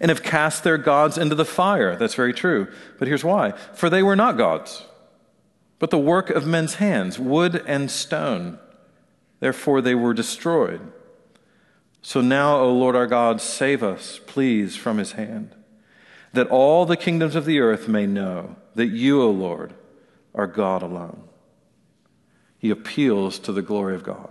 [0.00, 1.94] And have cast their gods into the fire.
[1.94, 2.66] That's very true.
[2.98, 4.86] But here's why for they were not gods,
[5.82, 8.56] but the work of men's hands, wood and stone.
[9.40, 10.92] Therefore, they were destroyed.
[12.02, 15.56] So now, O Lord our God, save us, please, from his hand,
[16.34, 19.74] that all the kingdoms of the earth may know that you, O Lord,
[20.36, 21.24] are God alone.
[22.58, 24.30] He appeals to the glory of God,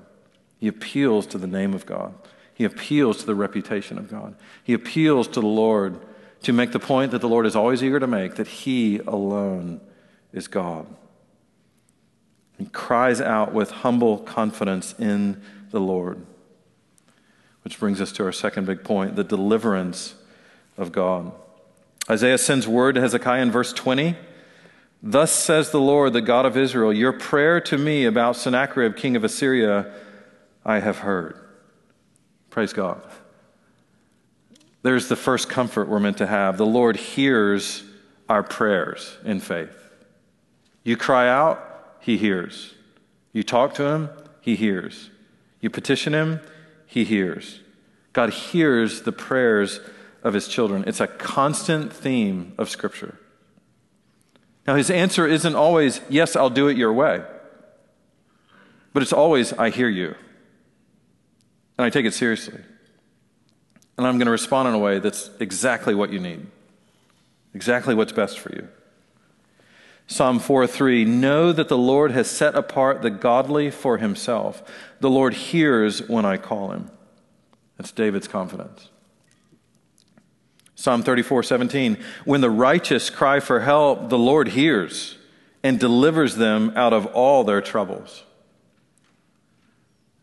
[0.57, 2.13] he appeals to the name of God,
[2.53, 5.99] he appeals to the reputation of God, he appeals to the Lord
[6.43, 9.81] to make the point that the Lord is always eager to make that he alone
[10.31, 10.87] is God.
[12.61, 15.41] He cries out with humble confidence in
[15.71, 16.23] the Lord.
[17.63, 20.13] Which brings us to our second big point the deliverance
[20.77, 21.31] of God.
[22.07, 24.15] Isaiah sends word to Hezekiah in verse 20.
[25.01, 29.15] Thus says the Lord, the God of Israel, Your prayer to me about Sennacherib, king
[29.15, 29.91] of Assyria,
[30.63, 31.35] I have heard.
[32.51, 33.01] Praise God.
[34.83, 36.59] There's the first comfort we're meant to have.
[36.59, 37.83] The Lord hears
[38.29, 39.75] our prayers in faith.
[40.83, 41.69] You cry out,
[42.01, 42.73] he hears.
[43.31, 44.09] You talk to him,
[44.41, 45.09] he hears.
[45.61, 46.41] You petition him,
[46.85, 47.61] he hears.
[48.11, 49.79] God hears the prayers
[50.23, 50.83] of his children.
[50.85, 53.17] It's a constant theme of Scripture.
[54.67, 57.23] Now, his answer isn't always, Yes, I'll do it your way.
[58.93, 60.15] But it's always, I hear you.
[61.77, 62.59] And I take it seriously.
[63.97, 66.45] And I'm going to respond in a way that's exactly what you need,
[67.53, 68.67] exactly what's best for you.
[70.07, 74.61] Psalm 4 3 Know that the Lord has set apart the godly for himself.
[74.99, 76.91] The Lord hears when I call him.
[77.77, 78.89] That's David's confidence.
[80.75, 85.17] Psalm 34 17 When the righteous cry for help, the Lord hears
[85.63, 88.23] and delivers them out of all their troubles.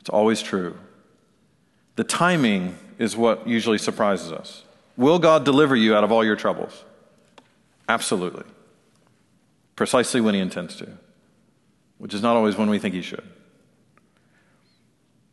[0.00, 0.76] It's always true.
[1.96, 4.64] The timing is what usually surprises us.
[4.96, 6.84] Will God deliver you out of all your troubles?
[7.88, 8.44] Absolutely
[9.78, 10.88] precisely when he intends to,
[11.98, 13.22] which is not always when we think he should.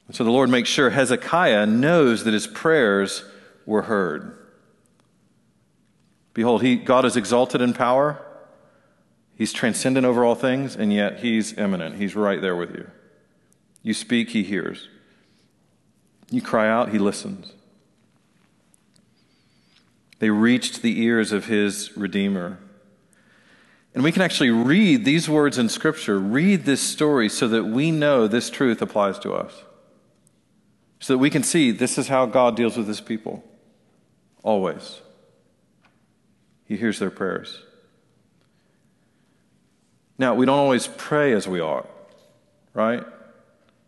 [0.05, 3.25] And so the Lord makes sure Hezekiah knows that his prayers
[3.65, 4.37] were heard.
[6.35, 8.23] Behold, he, God is exalted in power.
[9.35, 11.95] He's transcendent over all things, and yet he's immanent.
[11.95, 12.87] He's right there with you.
[13.81, 14.87] You speak, he hears.
[16.29, 17.51] You cry out, he listens.
[20.19, 22.59] They reached the ears of his Redeemer.
[23.95, 27.91] And we can actually read these words in Scripture, read this story so that we
[27.91, 29.63] know this truth applies to us.
[30.99, 33.41] So that we can see this is how God deals with his people.
[34.43, 34.99] Always.
[36.65, 37.63] He hears their prayers.
[40.17, 41.89] Now, we don't always pray as we ought,
[42.73, 43.03] right?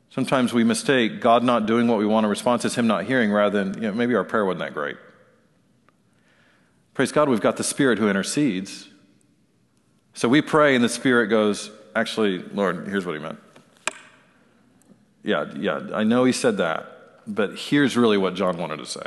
[0.10, 3.32] Sometimes we mistake God not doing what we want in response as Him not hearing
[3.32, 4.98] rather than, you know, maybe our prayer wasn't that great.
[6.94, 8.90] Praise God, we've got the Spirit who intercedes.
[10.18, 13.38] So we pray, and the Spirit goes, Actually, Lord, here's what He meant.
[15.22, 16.88] Yeah, yeah, I know He said that,
[17.28, 19.06] but here's really what John wanted to say.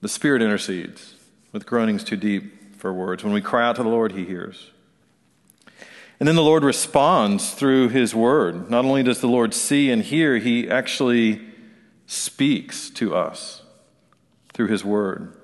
[0.00, 1.12] The Spirit intercedes
[1.52, 3.22] with groanings too deep for words.
[3.22, 4.70] When we cry out to the Lord, He hears.
[6.18, 8.70] And then the Lord responds through his word.
[8.70, 11.42] Not only does the Lord see and hear, he actually
[12.06, 13.60] speaks to us
[14.54, 15.36] through his word.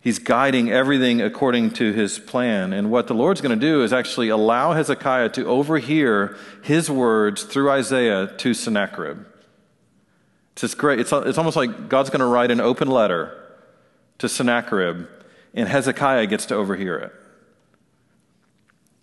[0.00, 2.72] He's guiding everything according to his plan.
[2.72, 7.42] And what the Lord's going to do is actually allow Hezekiah to overhear his words
[7.42, 9.26] through Isaiah to Sennacherib.
[10.52, 11.00] It's just great.
[11.00, 13.36] It's, it's almost like God's going to write an open letter
[14.18, 15.06] to Sennacherib,
[15.54, 17.12] and Hezekiah gets to overhear it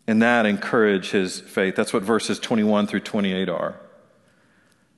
[0.08, 1.76] and that encourage his faith.
[1.76, 3.80] That's what verses 21 through 28 are.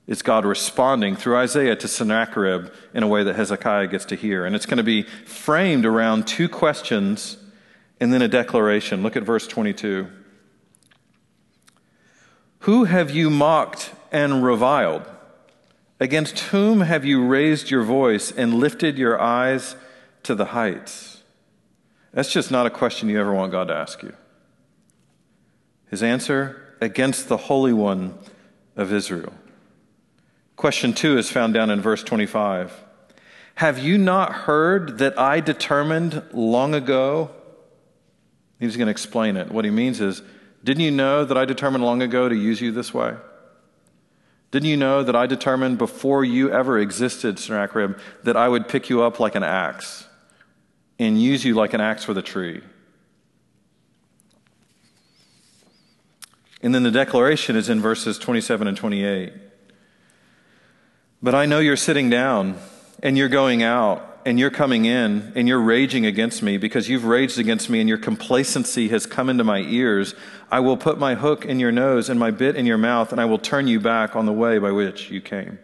[0.06, 4.44] It's God responding through Isaiah to Sennacherib in a way that Hezekiah gets to hear.
[4.44, 7.36] And it's going to be framed around two questions
[8.00, 9.02] and then a declaration.
[9.02, 10.08] Look at verse 22.
[12.60, 15.08] Who have you mocked and reviled?
[15.98, 19.76] Against whom have you raised your voice and lifted your eyes
[20.22, 21.22] to the heights?
[22.12, 24.14] That's just not a question you ever want God to ask you.
[25.90, 28.18] His answer against the Holy One
[28.76, 29.32] of Israel.
[30.60, 32.84] Question two is found down in verse 25.
[33.54, 37.30] Have you not heard that I determined long ago?
[38.58, 39.50] He's going to explain it.
[39.50, 40.20] What he means is,
[40.62, 43.16] didn't you know that I determined long ago to use you this way?
[44.50, 48.90] Didn't you know that I determined before you ever existed, Sennacherib, that I would pick
[48.90, 50.06] you up like an axe
[50.98, 52.60] and use you like an axe with a tree?
[56.60, 59.32] And then the declaration is in verses 27 and 28.
[61.22, 62.58] But I know you're sitting down
[63.02, 67.04] and you're going out and you're coming in and you're raging against me because you've
[67.04, 70.14] raged against me and your complacency has come into my ears.
[70.50, 73.20] I will put my hook in your nose and my bit in your mouth and
[73.20, 75.58] I will turn you back on the way by which you came.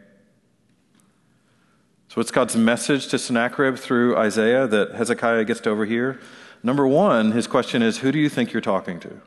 [2.09, 6.21] So, what's God's message to Sennacherib through Isaiah that Hezekiah gets to overhear?
[6.63, 9.21] Number one, his question is Who do you think you're talking to?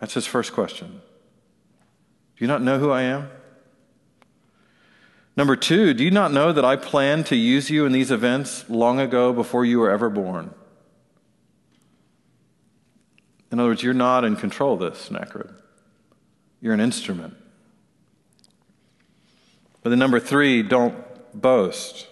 [0.00, 1.02] That's his first question.
[2.36, 3.28] Do you not know who I am?
[5.36, 8.68] Number two, do you not know that I planned to use you in these events
[8.68, 10.52] long ago before you were ever born?
[13.50, 15.50] In other words, you're not in control of this, Sennacherib.
[16.60, 17.34] You're an instrument.
[19.82, 20.94] But then number three, don't
[21.34, 22.06] boast,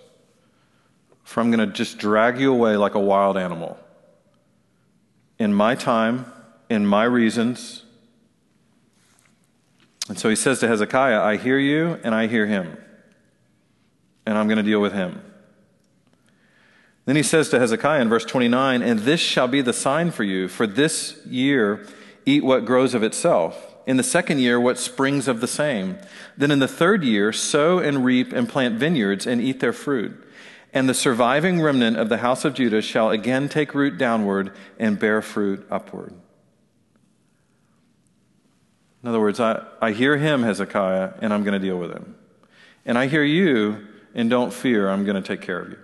[1.23, 3.79] for I'm going to just drag you away like a wild animal.
[5.39, 6.31] In my time,
[6.69, 7.85] in my reasons.
[10.09, 12.77] And so he says to Hezekiah, I hear you and I hear him,
[14.31, 15.21] and I'm going to deal with him.
[17.05, 20.23] Then he says to Hezekiah in verse 29, And this shall be the sign for
[20.23, 20.47] you.
[20.47, 21.85] For this year,
[22.25, 23.75] eat what grows of itself.
[23.89, 25.99] In the second year, what springs of the same.
[26.37, 30.25] Then in the third year, sow and reap and plant vineyards and eat their fruit.
[30.73, 34.97] And the surviving remnant of the house of Judah shall again take root downward and
[34.97, 36.15] bear fruit upward.
[39.03, 42.15] In other words, I, I hear him, Hezekiah, and I'm going to deal with him.
[42.87, 45.79] And I hear you, and don't fear, I'm going to take care of you.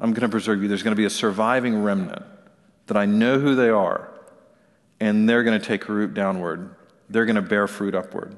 [0.00, 0.68] I'm going to preserve you.
[0.68, 2.24] There's going to be a surviving remnant
[2.86, 4.10] that I know who they are,
[5.00, 6.74] and they're going to take root downward.
[7.10, 8.36] They're going to bear fruit upward.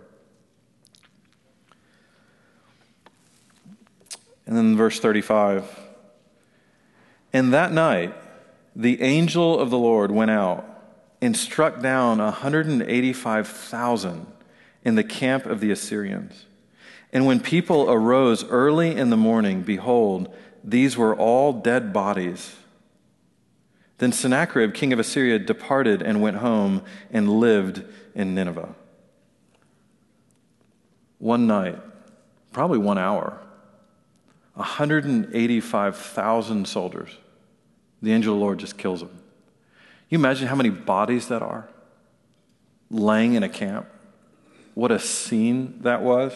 [4.46, 5.78] And then verse 35
[7.32, 8.14] And that night,
[8.74, 10.66] the angel of the Lord went out
[11.20, 14.26] and struck down 185,000
[14.84, 16.46] in the camp of the Assyrians.
[17.12, 20.32] And when people arose early in the morning, behold,
[20.62, 22.54] these were all dead bodies.
[23.98, 27.84] Then Sennacherib, king of Assyria, departed and went home and lived
[28.14, 28.74] in Nineveh.
[31.18, 31.78] One night,
[32.52, 33.38] probably one hour,
[34.54, 37.16] 185,000 soldiers.
[38.00, 39.20] The angel of the Lord just kills them
[40.10, 41.68] you imagine how many bodies that are
[42.90, 43.86] laying in a camp?
[44.74, 46.32] What a scene that was.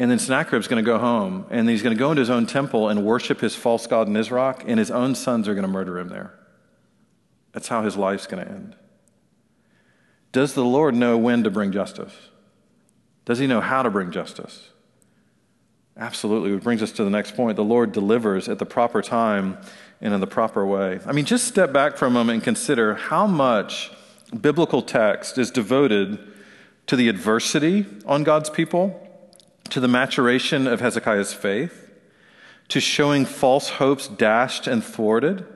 [0.00, 2.46] And then Sennacherib's going to go home, and he's going to go into his own
[2.46, 5.98] temple and worship his false god Nisroch, and his own sons are going to murder
[5.98, 6.32] him there.
[7.52, 8.76] That's how his life's going to end.
[10.32, 12.14] Does the Lord know when to bring justice?
[13.26, 14.70] Does he know how to bring justice?
[15.98, 16.54] Absolutely.
[16.54, 17.56] Which brings us to the next point.
[17.56, 19.58] The Lord delivers at the proper time
[20.00, 21.00] and in the proper way.
[21.04, 23.90] I mean, just step back for a moment and consider how much
[24.40, 26.18] biblical text is devoted
[26.86, 29.08] to the adversity on God's people,
[29.70, 31.90] to the maturation of Hezekiah's faith,
[32.68, 35.46] to showing false hopes dashed and thwarted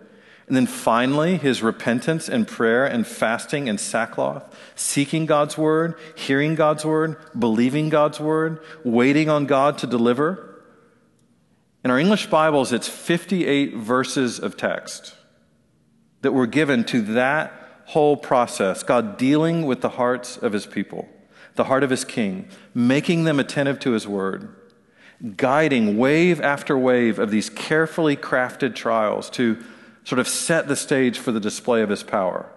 [0.47, 6.55] and then finally, his repentance and prayer and fasting and sackcloth, seeking God's word, hearing
[6.55, 10.63] God's word, believing God's word, waiting on God to deliver.
[11.83, 15.15] In our English Bibles, it's 58 verses of text
[16.21, 17.53] that were given to that
[17.87, 21.09] whole process God dealing with the hearts of his people,
[21.55, 24.55] the heart of his king, making them attentive to his word,
[25.37, 29.63] guiding wave after wave of these carefully crafted trials to
[30.05, 32.51] sort of set the stage for the display of his power.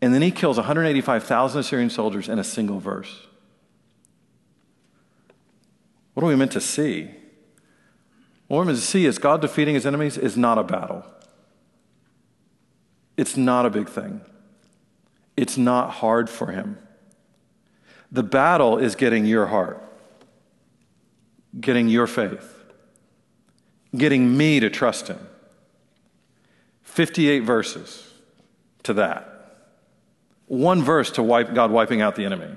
[0.00, 3.26] And then he kills 185,000 Assyrian soldiers in a single verse.
[6.14, 7.10] What are we meant to see?
[8.48, 11.04] What we're meant to see is God defeating his enemies is not a battle.
[13.16, 14.20] It's not a big thing.
[15.36, 16.78] It's not hard for him.
[18.12, 19.82] The battle is getting your heart,
[21.60, 22.64] getting your faith,
[23.96, 25.18] getting me to trust him.
[26.82, 28.14] 58 verses
[28.84, 29.32] to that.
[30.46, 32.56] One verse to wipe God wiping out the enemy.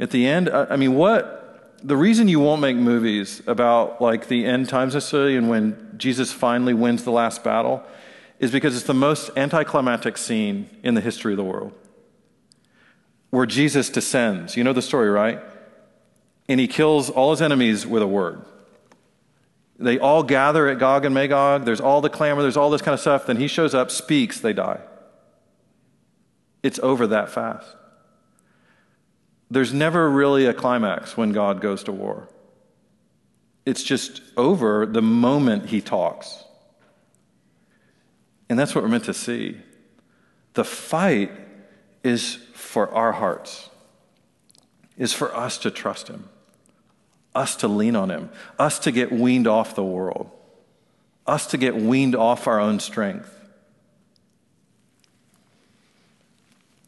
[0.00, 1.38] At the end, I mean, what
[1.82, 6.32] the reason you won't make movies about like the end times necessarily and when Jesus
[6.32, 7.82] finally wins the last battle
[8.38, 11.72] is because it's the most anticlimactic scene in the history of the world.
[13.30, 14.56] Where Jesus descends.
[14.56, 15.40] You know the story, right?
[16.48, 18.42] And he kills all his enemies with a word.
[19.78, 21.64] They all gather at Gog and Magog.
[21.64, 23.26] There's all the clamor, there's all this kind of stuff.
[23.26, 24.80] Then he shows up, speaks, they die.
[26.62, 27.76] It's over that fast.
[29.50, 32.28] There's never really a climax when God goes to war.
[33.64, 36.44] It's just over the moment he talks.
[38.48, 39.58] And that's what we're meant to see.
[40.54, 41.30] The fight
[42.08, 43.70] is for our hearts,
[44.96, 46.28] is for us to trust him
[47.38, 50.30] us to lean on Him, us to get weaned off the world,
[51.26, 53.34] us to get weaned off our own strength.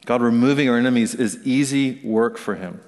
[0.06, 2.80] God removing our enemies is easy work for Him.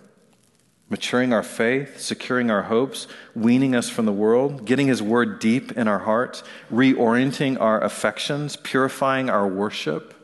[0.89, 5.73] Maturing our faith, securing our hopes, weaning us from the world, getting His word deep
[5.73, 10.15] in our hearts, reorienting our affections, purifying our worship.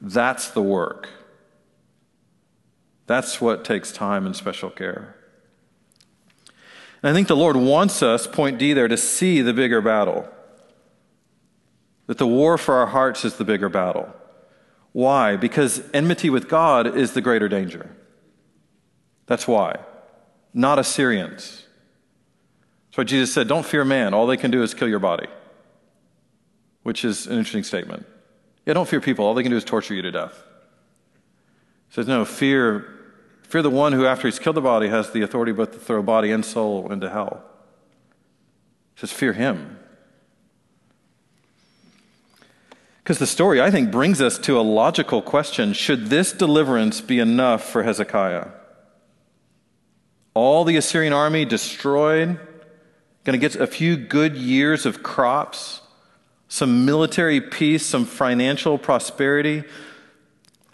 [0.00, 1.08] That's the work.
[3.06, 5.16] That's what takes time and special care.
[7.02, 10.26] And I think the Lord wants us, point D there, to see the bigger battle.
[12.06, 14.12] That the war for our hearts is the bigger battle.
[14.92, 15.36] Why?
[15.36, 17.94] Because enmity with God is the greater danger.
[19.26, 19.80] That's why.
[20.54, 21.64] Not Assyrians.
[22.86, 24.14] That's why Jesus said, Don't fear man.
[24.14, 25.26] All they can do is kill your body.
[26.84, 28.06] Which is an interesting statement.
[28.64, 29.26] Yeah, don't fear people.
[29.26, 30.42] All they can do is torture you to death.
[31.94, 32.94] Says, No, fear
[33.54, 36.02] Fear the one who, after he's killed the body, has the authority both to throw
[36.02, 37.44] body and soul into hell.
[38.96, 39.78] He says, Fear him.
[42.98, 47.20] Because the story, I think, brings us to a logical question Should this deliverance be
[47.20, 48.48] enough for Hezekiah?
[50.34, 52.40] All the Assyrian army destroyed,
[53.22, 55.80] going to get a few good years of crops,
[56.48, 59.62] some military peace, some financial prosperity.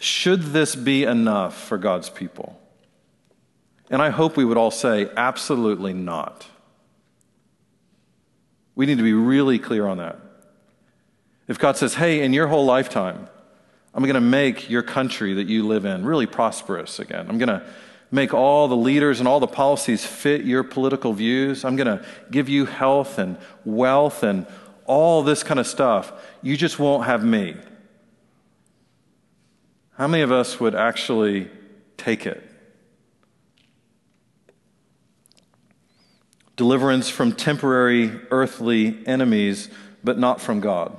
[0.01, 2.59] Should this be enough for God's people?
[3.91, 6.47] And I hope we would all say, absolutely not.
[8.73, 10.17] We need to be really clear on that.
[11.47, 13.27] If God says, hey, in your whole lifetime,
[13.93, 17.27] I'm going to make your country that you live in really prosperous again.
[17.29, 17.63] I'm going to
[18.09, 21.63] make all the leaders and all the policies fit your political views.
[21.63, 24.47] I'm going to give you health and wealth and
[24.85, 26.11] all this kind of stuff.
[26.41, 27.55] You just won't have me.
[30.01, 31.47] How many of us would actually
[31.95, 32.43] take it?
[36.55, 39.69] deliverance from temporary earthly enemies,
[40.03, 40.95] but not from God.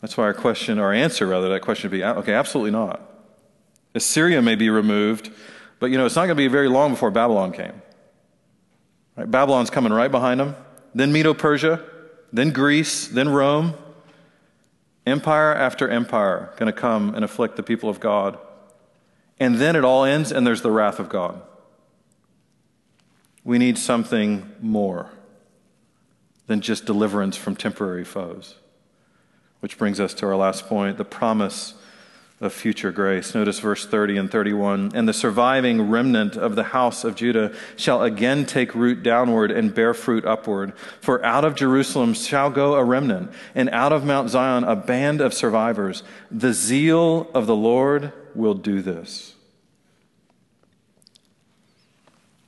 [0.00, 3.00] That's why our question, our answer rather, that question would be okay, absolutely not.
[3.94, 5.30] Assyria may be removed,
[5.78, 7.80] but you know, it's not going to be very long before Babylon came.
[9.16, 9.30] Right?
[9.30, 10.56] Babylon's coming right behind them,
[10.96, 11.84] then Medo Persia,
[12.32, 13.74] then Greece, then Rome.
[15.06, 18.38] Empire after empire going to come and afflict the people of God.
[19.38, 21.40] And then it all ends and there's the wrath of God.
[23.44, 25.10] We need something more
[26.46, 28.56] than just deliverance from temporary foes.
[29.60, 31.74] Which brings us to our last point the promise
[32.38, 33.34] of future grace.
[33.34, 34.92] Notice verse 30 and 31.
[34.94, 39.74] And the surviving remnant of the house of Judah shall again take root downward and
[39.74, 40.76] bear fruit upward.
[41.00, 45.22] For out of Jerusalem shall go a remnant, and out of Mount Zion a band
[45.22, 46.02] of survivors.
[46.30, 49.34] The zeal of the Lord will do this.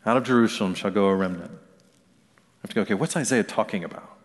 [0.05, 1.51] Out of Jerusalem shall go a remnant.
[1.51, 4.18] I have to go, okay, what's Isaiah talking about?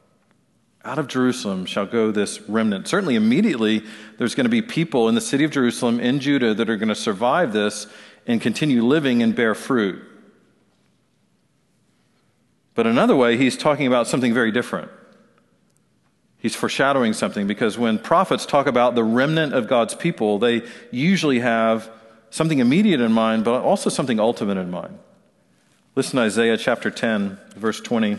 [0.85, 2.87] Out of Jerusalem shall go this remnant.
[2.87, 3.83] Certainly, immediately,
[4.17, 6.89] there's going to be people in the city of Jerusalem, in Judah, that are going
[6.89, 7.87] to survive this
[8.27, 10.01] and continue living and bear fruit.
[12.75, 14.91] But another way, he's talking about something very different.
[16.37, 21.39] He's foreshadowing something because when prophets talk about the remnant of God's people, they usually
[21.39, 21.89] have
[22.29, 24.99] something immediate in mind, but also something ultimate in mind.
[25.95, 28.17] Listen to Isaiah chapter 10, verse 20.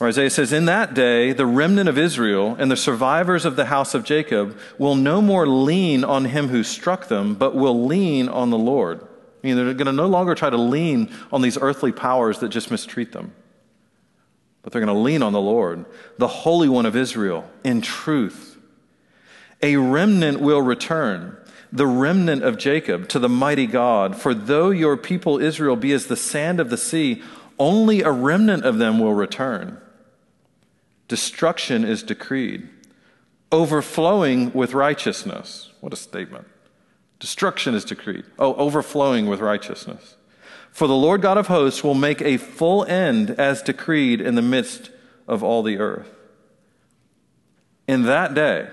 [0.00, 3.66] Or Isaiah says, In that day, the remnant of Israel and the survivors of the
[3.66, 8.28] house of Jacob will no more lean on him who struck them, but will lean
[8.28, 9.00] on the Lord.
[9.02, 12.48] I mean, they're going to no longer try to lean on these earthly powers that
[12.48, 13.32] just mistreat them,
[14.62, 15.84] but they're going to lean on the Lord,
[16.18, 18.58] the Holy One of Israel, in truth.
[19.62, 21.36] A remnant will return,
[21.70, 24.16] the remnant of Jacob, to the mighty God.
[24.16, 27.22] For though your people Israel be as the sand of the sea,
[27.58, 29.80] only a remnant of them will return.
[31.08, 32.68] Destruction is decreed,
[33.52, 35.72] overflowing with righteousness.
[35.80, 36.46] What a statement.
[37.18, 38.24] Destruction is decreed.
[38.38, 40.16] Oh, overflowing with righteousness.
[40.70, 44.42] For the Lord God of hosts will make a full end as decreed in the
[44.42, 44.90] midst
[45.28, 46.12] of all the earth.
[47.86, 48.68] In that day,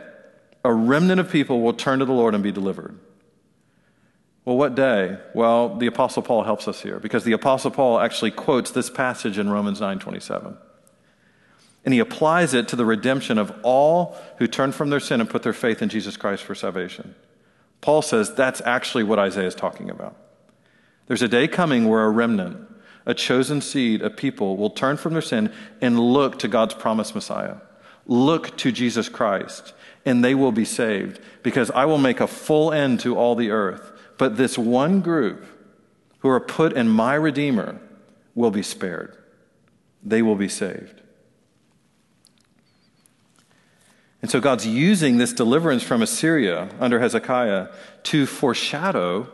[0.64, 2.98] a remnant of people will turn to the Lord and be delivered.
[4.46, 5.20] Well, what day?
[5.36, 9.38] Well, the apostle Paul helps us here because the apostle Paul actually quotes this passage
[9.38, 10.58] in Romans 9:27.
[11.84, 15.30] And he applies it to the redemption of all who turn from their sin and
[15.30, 17.16] put their faith in Jesus Christ for salvation.
[17.82, 20.16] Paul says that's actually what Isaiah is talking about.
[21.08, 22.70] There's a day coming where a remnant,
[23.06, 25.52] a chosen seed, a people will turn from their sin
[25.82, 27.58] and look to God's promised Messiah.
[28.06, 29.74] Look to Jesus Christ,
[30.06, 33.50] and they will be saved because I will make a full end to all the
[33.50, 33.92] earth.
[34.18, 35.46] But this one group
[36.20, 37.80] who are put in my Redeemer
[38.36, 39.18] will be spared.
[40.04, 41.01] They will be saved.
[44.22, 47.70] And so God's using this deliverance from Assyria under Hezekiah
[48.04, 49.28] to foreshadow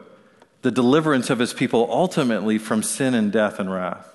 [0.62, 4.14] the deliverance of his people ultimately from sin and death and wrath.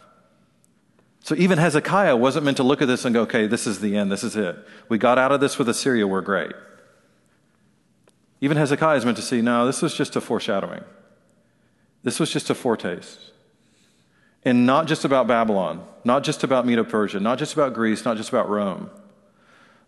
[1.21, 3.97] So even Hezekiah wasn't meant to look at this and go, okay, this is the
[3.97, 4.57] end, this is it.
[4.89, 6.53] We got out of this with Assyria, we're great.
[8.41, 10.83] Even Hezekiah is meant to see, no, this was just a foreshadowing.
[12.03, 13.31] This was just a foretaste.
[14.45, 18.17] And not just about Babylon, not just about Medo Persia, not just about Greece, not
[18.17, 18.91] just about Rome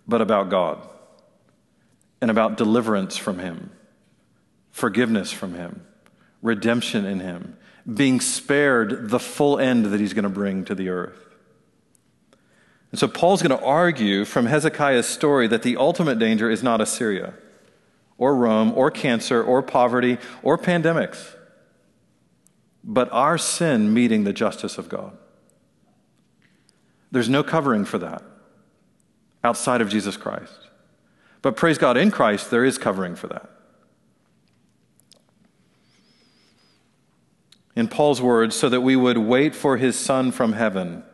[0.06, 0.78] but about God
[2.20, 3.70] and about deliverance from Him,
[4.70, 5.86] forgiveness from Him,
[6.42, 7.56] redemption in Him,
[7.92, 11.18] being spared the full end that He's going to bring to the earth.
[12.90, 16.80] And so Paul's going to argue from Hezekiah's story that the ultimate danger is not
[16.80, 17.34] Assyria
[18.18, 21.34] or Rome or cancer or poverty or pandemics,
[22.84, 25.16] but our sin meeting the justice of God.
[27.10, 28.22] There's no covering for that
[29.44, 30.58] outside of Jesus Christ.
[31.42, 33.50] But praise God, in Christ, there is covering for that.
[37.76, 41.04] In Paul's words, so that we would wait for his Son from heaven,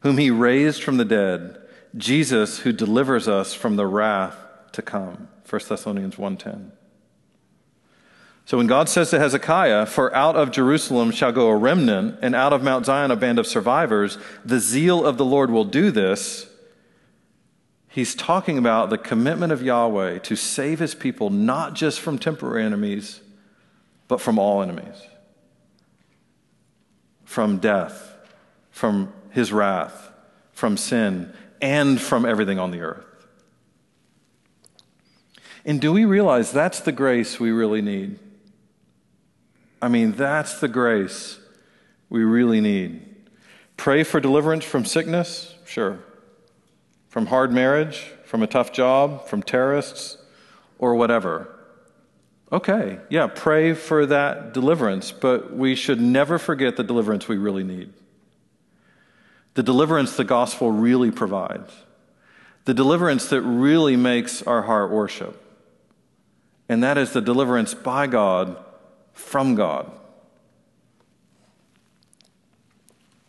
[0.00, 1.58] whom he raised from the dead,
[1.96, 4.36] Jesus, who delivers us from the wrath
[4.72, 5.28] to come.
[5.48, 6.72] 1 Thessalonians 1:10.
[8.46, 12.34] So when God says to Hezekiah, For out of Jerusalem shall go a remnant, and
[12.34, 15.90] out of Mount Zion a band of survivors, the zeal of the Lord will do
[15.90, 16.46] this
[17.96, 22.62] he's talking about the commitment of Yahweh to save his people not just from temporary
[22.62, 23.22] enemies,
[24.06, 25.00] but from all enemies.
[27.24, 28.14] From death,
[28.70, 30.10] from his wrath,
[30.52, 31.32] from sin,
[31.62, 33.06] and from everything on the earth.
[35.64, 38.18] And do we realize that's the grace we really need?
[39.80, 41.40] I mean, that's the grace
[42.10, 43.00] we really need.
[43.78, 45.54] Pray for deliverance from sickness?
[45.64, 45.98] Sure.
[47.16, 50.18] From hard marriage, from a tough job, from terrorists,
[50.78, 51.48] or whatever.
[52.52, 57.64] Okay, yeah, pray for that deliverance, but we should never forget the deliverance we really
[57.64, 57.90] need.
[59.54, 61.72] The deliverance the gospel really provides.
[62.66, 65.42] The deliverance that really makes our heart worship.
[66.68, 68.62] And that is the deliverance by God
[69.14, 69.90] from God.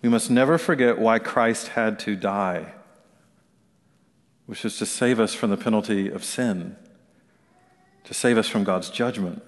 [0.02, 2.74] We must never forget why Christ had to die,
[4.48, 6.76] which is to save us from the penalty of sin,
[8.06, 9.44] to save us from God's judgment.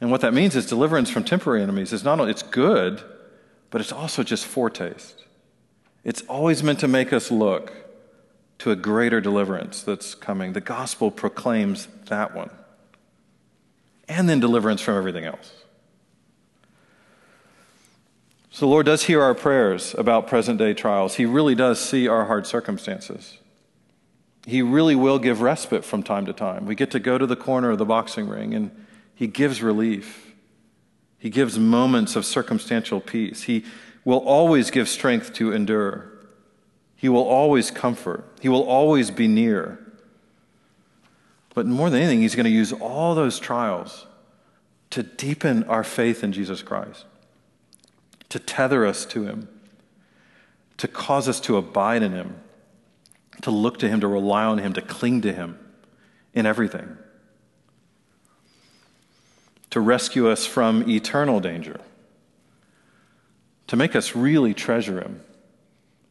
[0.00, 3.02] And what that means is deliverance from temporary enemies is not only it's good,
[3.70, 5.24] but it's also just foretaste.
[6.02, 7.72] It's always meant to make us look
[8.60, 10.52] to a greater deliverance that's coming.
[10.52, 12.50] The gospel proclaims that one.
[14.08, 15.52] And then deliverance from everything else.
[18.50, 21.16] So the Lord does hear our prayers about present day trials.
[21.16, 23.36] He really does see our hard circumstances.
[24.48, 26.64] He really will give respite from time to time.
[26.64, 28.70] We get to go to the corner of the boxing ring and
[29.14, 30.34] He gives relief.
[31.18, 33.42] He gives moments of circumstantial peace.
[33.42, 33.66] He
[34.06, 36.10] will always give strength to endure.
[36.96, 38.24] He will always comfort.
[38.40, 39.78] He will always be near.
[41.54, 44.06] But more than anything, He's going to use all those trials
[44.90, 47.04] to deepen our faith in Jesus Christ,
[48.30, 49.48] to tether us to Him,
[50.78, 52.36] to cause us to abide in Him,
[53.42, 55.58] to look to Him, to rely on Him, to cling to Him
[56.34, 56.96] in everything,
[59.70, 61.80] to rescue us from eternal danger,
[63.66, 65.22] to make us really treasure Him.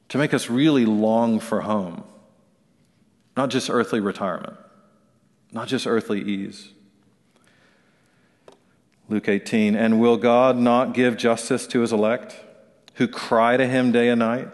[0.10, 2.06] To make us really long for home,
[3.36, 4.56] not just earthly retirement,
[5.52, 6.70] not just earthly ease.
[9.10, 12.38] Luke 18, and will God not give justice to his elect
[12.94, 14.48] who cry to him day and night?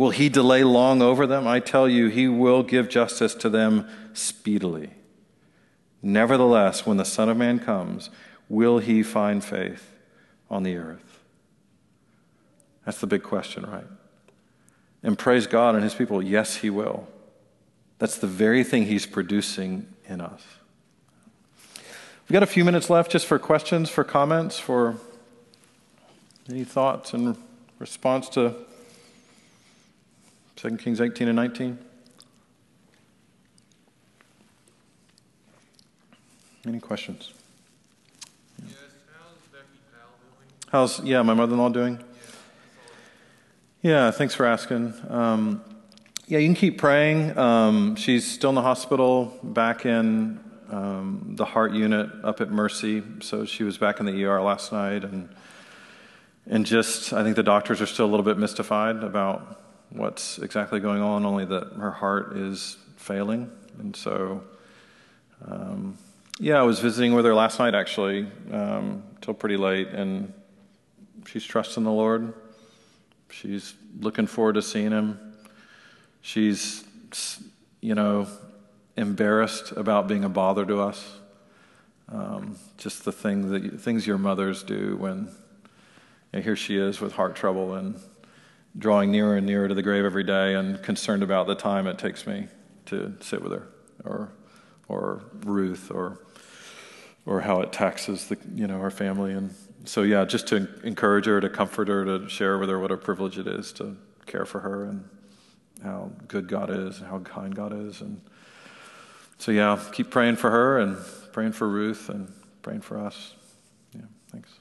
[0.00, 1.46] Will he delay long over them?
[1.46, 4.92] I tell you, he will give justice to them speedily.
[6.00, 8.08] Nevertheless, when the Son of Man comes,
[8.48, 9.92] will he find faith
[10.48, 11.20] on the earth?
[12.86, 13.84] That's the big question, right?
[15.02, 17.06] And praise God and his people, yes, he will.
[17.98, 20.42] That's the very thing he's producing in us.
[22.26, 24.96] We've got a few minutes left just for questions, for comments, for
[26.48, 27.36] any thoughts in
[27.78, 28.54] response to
[30.60, 31.78] 2 Kings 18 and 19.
[36.66, 37.32] Any questions?
[38.62, 38.74] Yes,
[40.70, 40.98] how's?
[40.98, 41.98] How's, yeah, my mother in law doing?
[43.80, 44.92] Yeah, thanks for asking.
[45.08, 45.62] Um,
[46.26, 47.38] yeah, you can keep praying.
[47.38, 50.40] Um, she's still in the hospital, back in
[50.70, 53.02] um, the heart unit up at Mercy.
[53.20, 55.34] So she was back in the ER last night, and
[56.46, 59.56] and just I think the doctors are still a little bit mystified about
[59.90, 61.24] what's exactly going on.
[61.24, 64.42] Only that her heart is failing, and so.
[65.46, 65.96] Um,
[66.42, 70.32] yeah, I was visiting with her last night actually, um, till pretty late, and
[71.26, 72.32] she's trusting the Lord.
[73.30, 75.18] She's looking forward to seeing him.
[76.22, 76.82] She's,
[77.82, 78.26] you know,
[78.96, 81.18] embarrassed about being a bother to us.
[82.08, 85.28] Um, just the thing that things your mothers do when
[86.32, 88.00] you know, here she is with heart trouble and
[88.78, 91.98] drawing nearer and nearer to the grave every day and concerned about the time it
[91.98, 92.48] takes me
[92.86, 93.68] to sit with her
[94.04, 94.32] or
[94.88, 96.20] or Ruth or
[97.26, 99.54] or how it taxes the you know our family and
[99.84, 102.96] so yeah, just to encourage her, to comfort her, to share with her what a
[102.96, 103.96] privilege it is to
[104.26, 105.08] care for her and
[105.82, 108.00] how good God is and how kind God is.
[108.00, 108.20] And
[109.38, 110.98] so yeah, keep praying for her and
[111.32, 113.34] praying for Ruth and praying for us.
[113.94, 114.59] Yeah, thanks.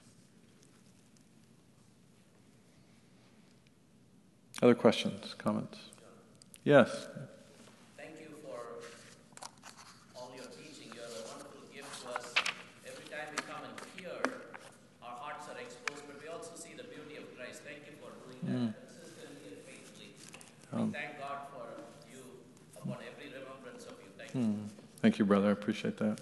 [4.61, 5.77] Other questions, comments?
[6.65, 7.07] Yes.
[7.95, 8.59] Thank you for
[10.17, 10.91] all your teaching.
[10.93, 12.33] You are a wonderful gift to us.
[12.85, 14.19] Every time we come and hear,
[15.01, 17.61] our hearts are exposed, but we also see the beauty of Christ.
[17.63, 18.89] Thank you for doing that mm.
[18.99, 20.11] Consistently and faithfully.
[20.73, 21.65] Um, thank God for
[22.11, 22.19] you
[22.75, 24.11] upon every remembrance of you.
[24.17, 24.41] Thank you.
[24.41, 24.67] Hmm.
[25.01, 25.47] Thank you, brother.
[25.47, 26.19] I appreciate that.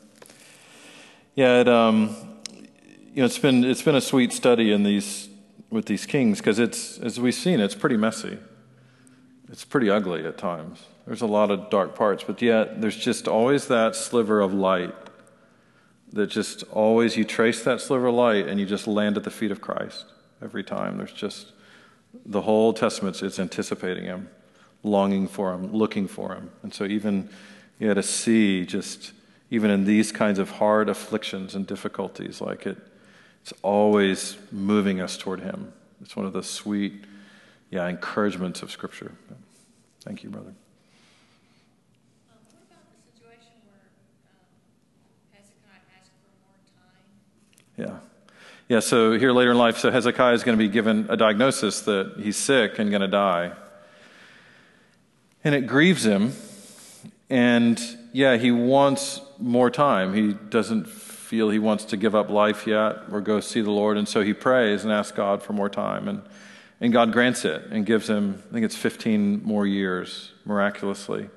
[1.34, 2.16] Yeah, it, um,
[2.54, 5.28] you know, it's been it's been a sweet study in these
[5.70, 8.38] with these kings because it's as we've seen, it's pretty messy.
[9.50, 10.84] It's pretty ugly at times.
[11.06, 14.94] There's a lot of dark parts, but yet there's just always that sliver of light
[16.12, 19.32] that just always you trace that sliver of light and you just land at the
[19.32, 20.06] feet of Christ
[20.42, 20.98] every time.
[20.98, 21.54] There's just
[22.26, 24.30] the whole Testament is anticipating him,
[24.84, 26.52] longing for him, looking for him.
[26.64, 27.30] And so even
[27.80, 29.14] you had to see just
[29.50, 32.78] even in these kinds of hard afflictions and difficulties, like it,
[33.48, 35.72] it's always moving us toward him.
[36.02, 37.06] It's one of the sweet,
[37.70, 39.14] yeah, encouragements of Scripture.
[40.02, 40.54] Thank you, brother.
[47.78, 48.00] Yeah.
[48.68, 51.80] Yeah, so here later in life, so Hezekiah is going to be given a diagnosis
[51.82, 53.54] that he's sick and going to die.
[55.46, 56.34] And it grieves him.
[57.30, 57.82] And
[58.12, 60.14] yeah, he wants more time.
[60.14, 63.98] He doesn't feel he wants to give up life yet or go see the Lord.
[63.98, 66.08] And so he prays and asks God for more time.
[66.08, 66.22] And,
[66.80, 71.30] And God grants it and gives him, I think it's 15 more years miraculously.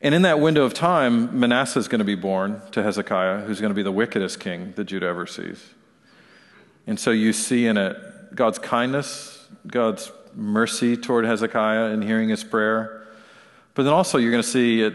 [0.00, 3.60] And in that window of time, Manasseh is going to be born to Hezekiah, who's
[3.60, 5.74] going to be the wickedest king that Judah ever sees.
[6.86, 7.96] And so you see in it
[8.34, 13.06] God's kindness, God's mercy toward Hezekiah in hearing his prayer.
[13.74, 14.94] But then also you're going to see it,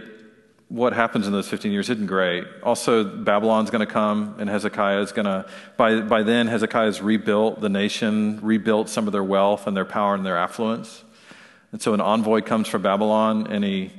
[0.73, 2.45] what happens in those 15 years isn't great.
[2.63, 5.45] Also, Babylon's going to come, and Hezekiah is going to,
[5.77, 9.85] by, by then, Hezekiah has rebuilt the nation, rebuilt some of their wealth and their
[9.85, 11.03] power and their affluence.
[11.71, 13.91] And so an envoy comes from Babylon, and he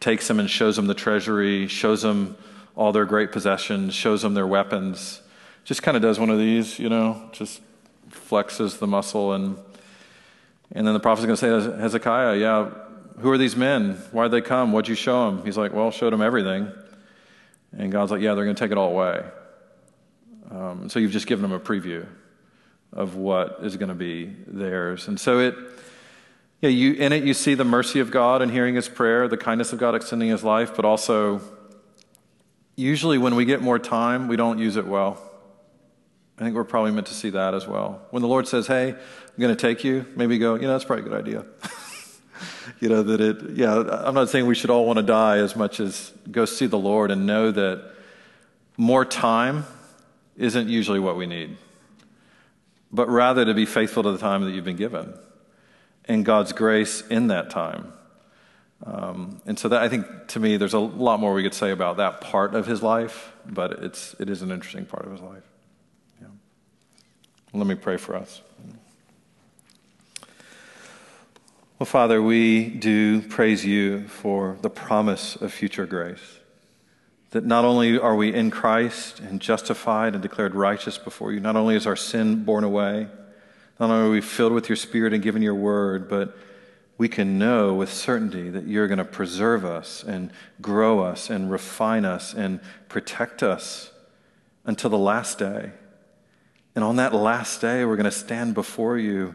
[0.00, 2.38] takes them and shows them the treasury, shows them
[2.76, 5.20] all their great possessions, shows them their weapons.
[5.64, 7.60] Just kind of does one of these, you know, just
[8.10, 9.34] flexes the muscle.
[9.34, 9.58] And,
[10.72, 12.70] and then the prophet's going to say to Hezekiah, Yeah,
[13.18, 13.94] who are these men?
[14.12, 14.72] Why'd they come?
[14.72, 15.44] What'd you show them?
[15.44, 16.70] He's like, Well, showed them everything.
[17.76, 19.24] And God's like, Yeah, they're going to take it all away.
[20.50, 22.06] Um, so you've just given them a preview
[22.92, 25.08] of what is going to be theirs.
[25.08, 25.54] And so it,
[26.60, 29.36] yeah, you, in it you see the mercy of God and hearing his prayer, the
[29.36, 31.40] kindness of God extending his life, but also
[32.76, 35.20] usually when we get more time, we don't use it well.
[36.38, 38.02] I think we're probably meant to see that as well.
[38.10, 40.84] When the Lord says, Hey, I'm going to take you, maybe go, You know, that's
[40.84, 41.44] probably a good idea.
[42.80, 45.56] you know, that it, yeah, I'm not saying we should all want to die as
[45.56, 47.92] much as go see the Lord and know that
[48.76, 49.64] more time
[50.36, 51.56] isn't usually what we need,
[52.92, 55.14] but rather to be faithful to the time that you've been given
[56.04, 57.92] and God's grace in that time.
[58.84, 61.70] Um, and so that I think to me, there's a lot more we could say
[61.70, 65.20] about that part of his life, but it's, it is an interesting part of his
[65.20, 65.42] life.
[66.20, 66.28] Yeah.
[67.54, 68.42] Let me pray for us.
[71.78, 76.40] Well, Father, we do praise you for the promise of future grace.
[77.32, 81.54] That not only are we in Christ and justified and declared righteous before you, not
[81.54, 83.08] only is our sin borne away,
[83.78, 86.34] not only are we filled with your Spirit and given your word, but
[86.96, 90.30] we can know with certainty that you're going to preserve us and
[90.62, 92.58] grow us and refine us and
[92.88, 93.92] protect us
[94.64, 95.72] until the last day.
[96.74, 99.34] And on that last day, we're going to stand before you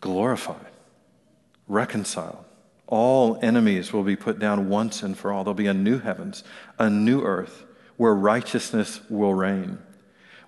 [0.00, 0.67] glorified,
[1.68, 2.44] reconciled.
[2.86, 5.44] All enemies will be put down once and for all.
[5.44, 6.42] There'll be a new heavens,
[6.78, 7.64] a new earth
[7.96, 9.78] where righteousness will reign,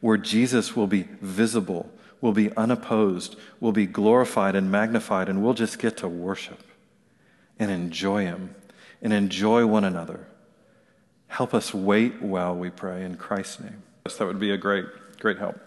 [0.00, 1.90] where Jesus will be visible
[2.20, 6.60] will be unopposed, will be glorified and magnified, and we'll just get to worship
[7.58, 8.54] and enjoy Him
[9.02, 10.26] and enjoy one another.
[11.28, 13.82] Help us wait well, we pray, in Christ's name.
[14.04, 14.86] That would be a great,
[15.18, 15.58] great help.